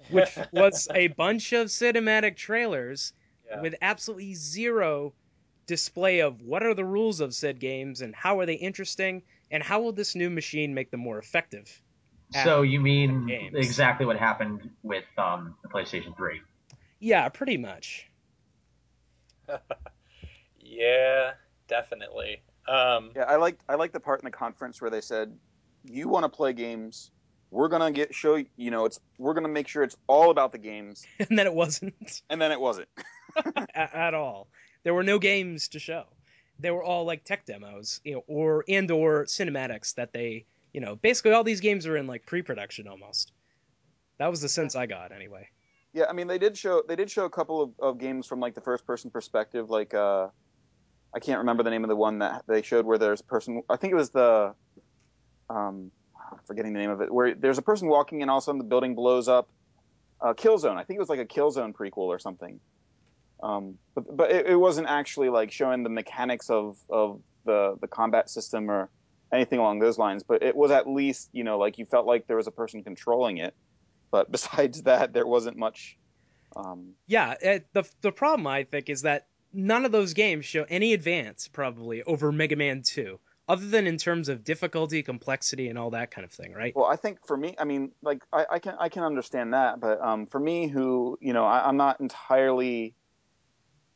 [0.08, 3.12] which was a bunch of cinematic trailers
[3.48, 3.60] Yeah.
[3.60, 5.14] with absolutely zero
[5.66, 9.62] display of what are the rules of said games and how are they interesting and
[9.62, 11.82] how will this new machine make them more effective.
[12.32, 13.56] So you mean games.
[13.56, 16.40] exactly what happened with um, the PlayStation 3?
[17.00, 18.06] Yeah, pretty much.
[20.58, 21.32] yeah,
[21.68, 22.42] definitely.
[22.68, 25.36] Um, Yeah, I like I like the part in the conference where they said,
[25.84, 27.10] "You want to play games?
[27.50, 28.70] We're gonna get show you.
[28.70, 32.22] Know, it's we're gonna make sure it's all about the games." And then it wasn't
[32.30, 32.88] And then it wasn't.
[33.36, 34.48] a- at all.
[34.84, 36.04] There were no games to show.
[36.58, 40.80] They were all like tech demos, you know, or and or cinematics that they, you
[40.80, 43.32] know, basically all these games are in like pre-production almost.
[44.18, 45.48] That was the sense I got anyway.
[45.92, 48.38] Yeah, I mean they did show they did show a couple of, of games from
[48.40, 50.28] like the first person perspective, like uh,
[51.14, 53.62] I can't remember the name of the one that they showed where there's a person.
[53.68, 54.54] I think it was the,
[55.48, 55.90] um,
[56.30, 58.44] I'm forgetting the name of it, where there's a person walking and all of a
[58.44, 59.48] sudden the building blows up.
[60.20, 60.76] Uh, Killzone.
[60.76, 62.60] I think it was like a Killzone prequel or something.
[63.42, 67.88] Um, but but it, it wasn't actually like showing the mechanics of of the the
[67.88, 68.90] combat system or
[69.32, 70.22] anything along those lines.
[70.22, 72.84] But it was at least you know like you felt like there was a person
[72.84, 73.54] controlling it.
[74.10, 75.96] But besides that, there wasn't much.
[76.54, 80.64] Um, Yeah, it, the the problem I think is that none of those games show
[80.68, 83.18] any advance probably over Mega Man 2,
[83.50, 86.72] other than in terms of difficulty, complexity, and all that kind of thing, right?
[86.76, 89.80] Well, I think for me, I mean, like I, I can I can understand that,
[89.80, 92.94] but um, for me, who you know, I, I'm not entirely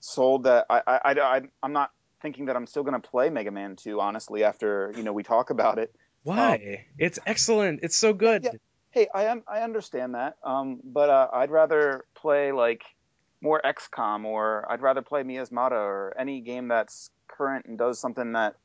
[0.00, 3.52] sold that I I, I I'm not thinking that I'm still going to play Mega
[3.52, 4.00] Man 2.
[4.00, 5.94] Honestly, after you know we talk about it.
[6.24, 6.86] Why?
[6.98, 7.80] it's excellent.
[7.84, 8.42] It's so good.
[8.42, 8.50] Yeah.
[8.90, 12.82] Hey, I am I understand that, um, but uh, I'd rather play like
[13.40, 18.32] more XCOM, or I'd rather play Miasmata, or any game that's current and does something
[18.32, 18.56] that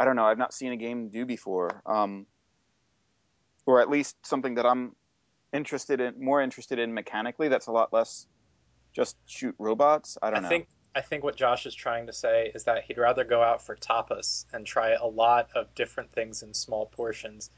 [0.00, 2.26] I don't know I've not seen a game do before, um,
[3.66, 4.96] or at least something that I'm
[5.52, 7.48] interested in, more interested in mechanically.
[7.48, 8.26] That's a lot less
[8.92, 10.16] just shoot robots.
[10.22, 10.48] I don't I know.
[10.48, 13.62] think I think what Josh is trying to say is that he'd rather go out
[13.62, 17.50] for tapas and try a lot of different things in small portions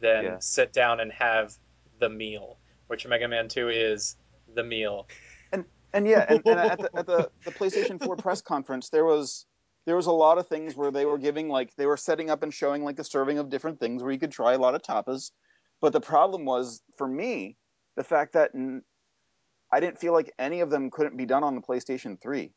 [0.00, 0.38] than Yeah.
[0.38, 1.58] sit down and have
[1.98, 4.16] the meal, which Mega Man 2 is
[4.54, 5.08] the meal.
[5.52, 9.04] And and yeah, and, and at, the, at the the PlayStation 4 press conference, there
[9.04, 9.46] was
[9.88, 12.42] there was a lot of things where they were giving like they were setting up
[12.42, 14.82] and showing like a serving of different things where you could try a lot of
[14.82, 15.32] tapas.
[15.80, 17.56] But the problem was for me
[17.96, 18.84] the fact that n-
[19.72, 22.52] I didn't feel like any of them couldn't be done on the PlayStation 3.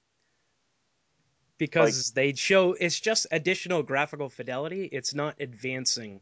[1.57, 4.85] because they show it's just additional graphical fidelity.
[4.91, 6.21] It's not advancing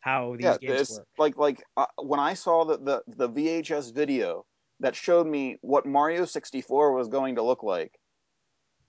[0.00, 1.08] how these yeah, games work.
[1.18, 4.44] like like uh, when I saw the, the the VHS video
[4.80, 7.98] that showed me what Mario 64 was going to look like,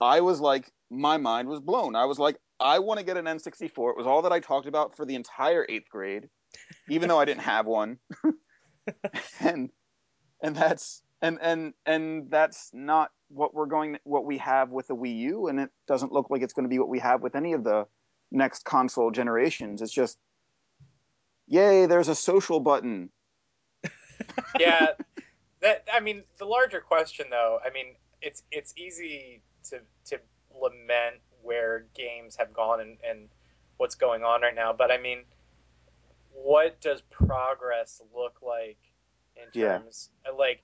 [0.00, 1.96] I was like, my mind was blown.
[1.96, 3.90] I was like, I want to get an N64.
[3.90, 6.28] It was all that I talked about for the entire eighth grade,
[6.88, 7.98] even though I didn't have one.
[9.40, 9.70] and
[10.42, 14.96] and that's and and and that's not what we're going what we have with the
[14.96, 17.34] Wii U, and it doesn't look like it's going to be what we have with
[17.34, 17.86] any of the
[18.30, 19.82] next console generations.
[19.82, 20.18] It's just,
[21.46, 21.86] yay!
[21.86, 23.10] There's a social button.
[24.58, 24.88] yeah,
[25.60, 30.18] that I mean, the larger question though, I mean, it's it's easy to to
[30.60, 33.28] lament where games have gone and, and
[33.76, 35.24] what's going on right now, but I mean,
[36.32, 38.78] what does progress look like
[39.36, 39.78] in Yeah.
[39.78, 40.62] terms like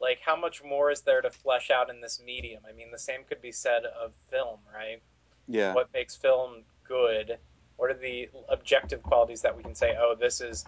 [0.00, 2.62] like how much more is there to flesh out in this medium?
[2.68, 5.00] I mean, the same could be said of film, right?
[5.46, 5.72] Yeah.
[5.74, 7.38] What makes film good?
[7.76, 10.64] What are the objective qualities that we can say, oh, this is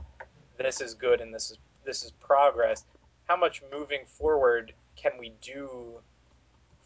[0.59, 2.85] this is good and this is this is progress?
[3.25, 6.01] How much moving forward can we do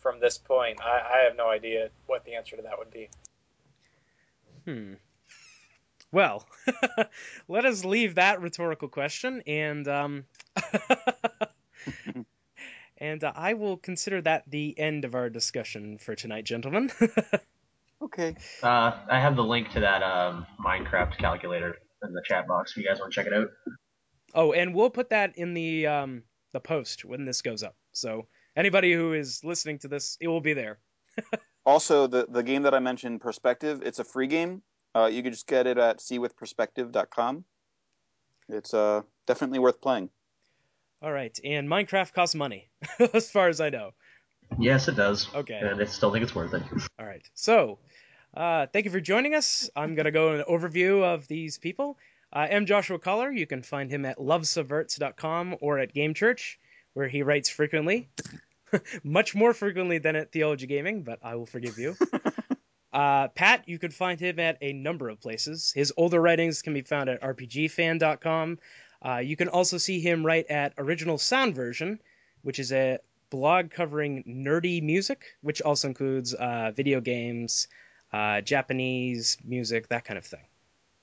[0.00, 0.80] from this point?
[0.82, 3.08] I, I have no idea what the answer to that would be.
[4.64, 4.94] Hmm.
[6.12, 6.46] Well,
[7.48, 10.24] let us leave that rhetorical question, and um,
[12.98, 16.90] and uh, I will consider that the end of our discussion for tonight, gentlemen.
[18.02, 18.34] Okay.
[18.62, 22.72] Uh, I have the link to that um, Minecraft calculator in the chat box.
[22.72, 23.48] If you guys want to check it out.
[24.34, 26.22] oh, and we'll put that in the um,
[26.52, 27.76] the post when this goes up.
[27.92, 28.26] So
[28.56, 30.78] anybody who is listening to this, it will be there.
[31.66, 34.62] Also, the the game that I mentioned, Perspective, it's a free game.
[34.94, 37.44] Uh, you can just get it at seewithperspective.com.
[38.48, 40.08] It's uh, definitely worth playing.
[41.02, 42.70] All right, and Minecraft costs money,
[43.14, 43.92] as far as I know.
[44.58, 45.32] Yes, it does.
[45.34, 45.60] Okay.
[45.62, 46.62] And I still think it's worth it.
[46.98, 47.22] All right.
[47.34, 47.78] So,
[48.34, 49.70] uh, thank you for joining us.
[49.76, 51.98] I'm going to go an overview of these people.
[52.32, 53.30] Uh, I'm Joshua Cauller.
[53.30, 56.58] You can find him at lovesubverts.com or at Game Church,
[56.94, 58.08] where he writes frequently.
[59.04, 61.96] Much more frequently than at Theology Gaming, but I will forgive you.
[62.92, 65.72] uh, Pat, you can find him at a number of places.
[65.74, 68.58] His older writings can be found at rpgfan.com.
[69.04, 72.00] Uh, you can also see him write at Original Sound Version,
[72.42, 72.98] which is a
[73.30, 77.68] blog covering nerdy music, which also includes uh, video games,
[78.12, 80.44] uh, Japanese music, that kind of thing.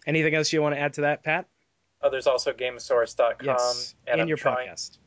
[0.05, 1.47] Anything else you want to add to that, Pat?
[2.01, 4.99] Oh, there's also Gamesource.com Yes, and and your trying, podcast.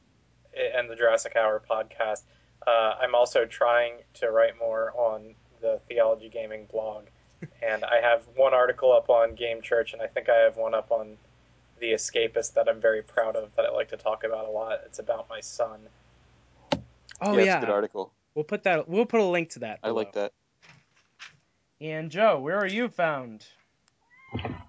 [0.56, 2.22] And the Jurassic Hour podcast.
[2.66, 7.04] Uh, I'm also trying to write more on the Theology Gaming blog,
[7.62, 10.74] and I have one article up on Game Church, and I think I have one
[10.74, 11.16] up on
[11.80, 14.80] The Escapist that I'm very proud of that I like to talk about a lot.
[14.86, 15.80] It's about my son.
[17.22, 18.12] Oh yeah, yeah, it's a good article.
[18.34, 18.88] we'll put that.
[18.88, 19.80] We'll put a link to that.
[19.82, 20.32] I like that.
[21.80, 23.46] And Joe, where are you found?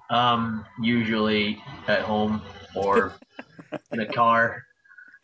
[0.10, 2.42] Um, usually at home
[2.74, 3.14] or
[3.92, 4.66] in a car.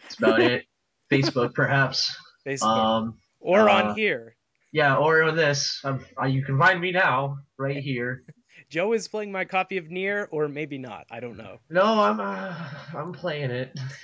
[0.07, 0.65] That's about it.
[1.11, 2.15] Facebook, perhaps.
[2.45, 4.35] Facebook, Um, or uh, on here.
[4.71, 5.81] yeah, or on this.
[5.83, 8.23] Um, uh, you can find me now, right here.
[8.69, 11.05] Joe is playing my copy of NieR, or maybe not.
[11.09, 11.59] I don't know.
[11.69, 12.53] No, I'm uh,
[12.93, 13.79] I'm playing it.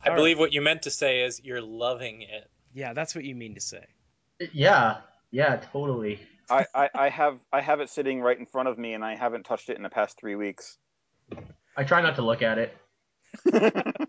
[0.00, 2.48] I All believe what you meant to say is you're loving it.
[2.72, 3.84] Yeah, that's what you mean to say.
[4.52, 4.98] Yeah,
[5.32, 6.20] yeah, totally.
[6.48, 9.16] I, I, I have I have it sitting right in front of me, and I
[9.16, 10.78] haven't touched it in the past three weeks.
[11.76, 12.76] I try not to look at it.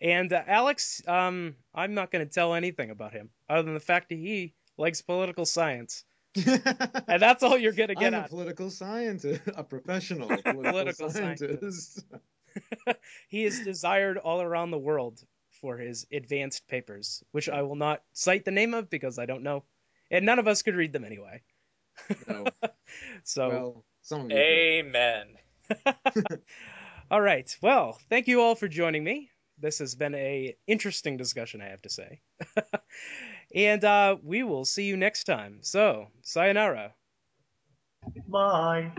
[0.00, 3.80] And uh, Alex, um, I'm not going to tell anything about him other than the
[3.80, 8.22] fact that he likes political science, and that's all you're going to get I'm a
[8.24, 8.30] out.
[8.30, 12.04] political scientist, a professional political, Political scientist.
[13.28, 15.22] He is desired all around the world
[15.60, 19.44] for his advanced papers, which I will not cite the name of because I don't
[19.44, 19.62] know,
[20.10, 21.42] and none of us could read them anyway.
[22.26, 22.46] No.
[23.22, 24.32] So, Well, some.
[24.32, 25.26] Amen.
[27.12, 27.54] All right.
[27.60, 29.28] Well, thank you all for joining me.
[29.60, 32.22] This has been a interesting discussion, I have to say.
[33.54, 35.58] and uh, we will see you next time.
[35.60, 36.94] So, sayonara.
[38.26, 38.92] Bye.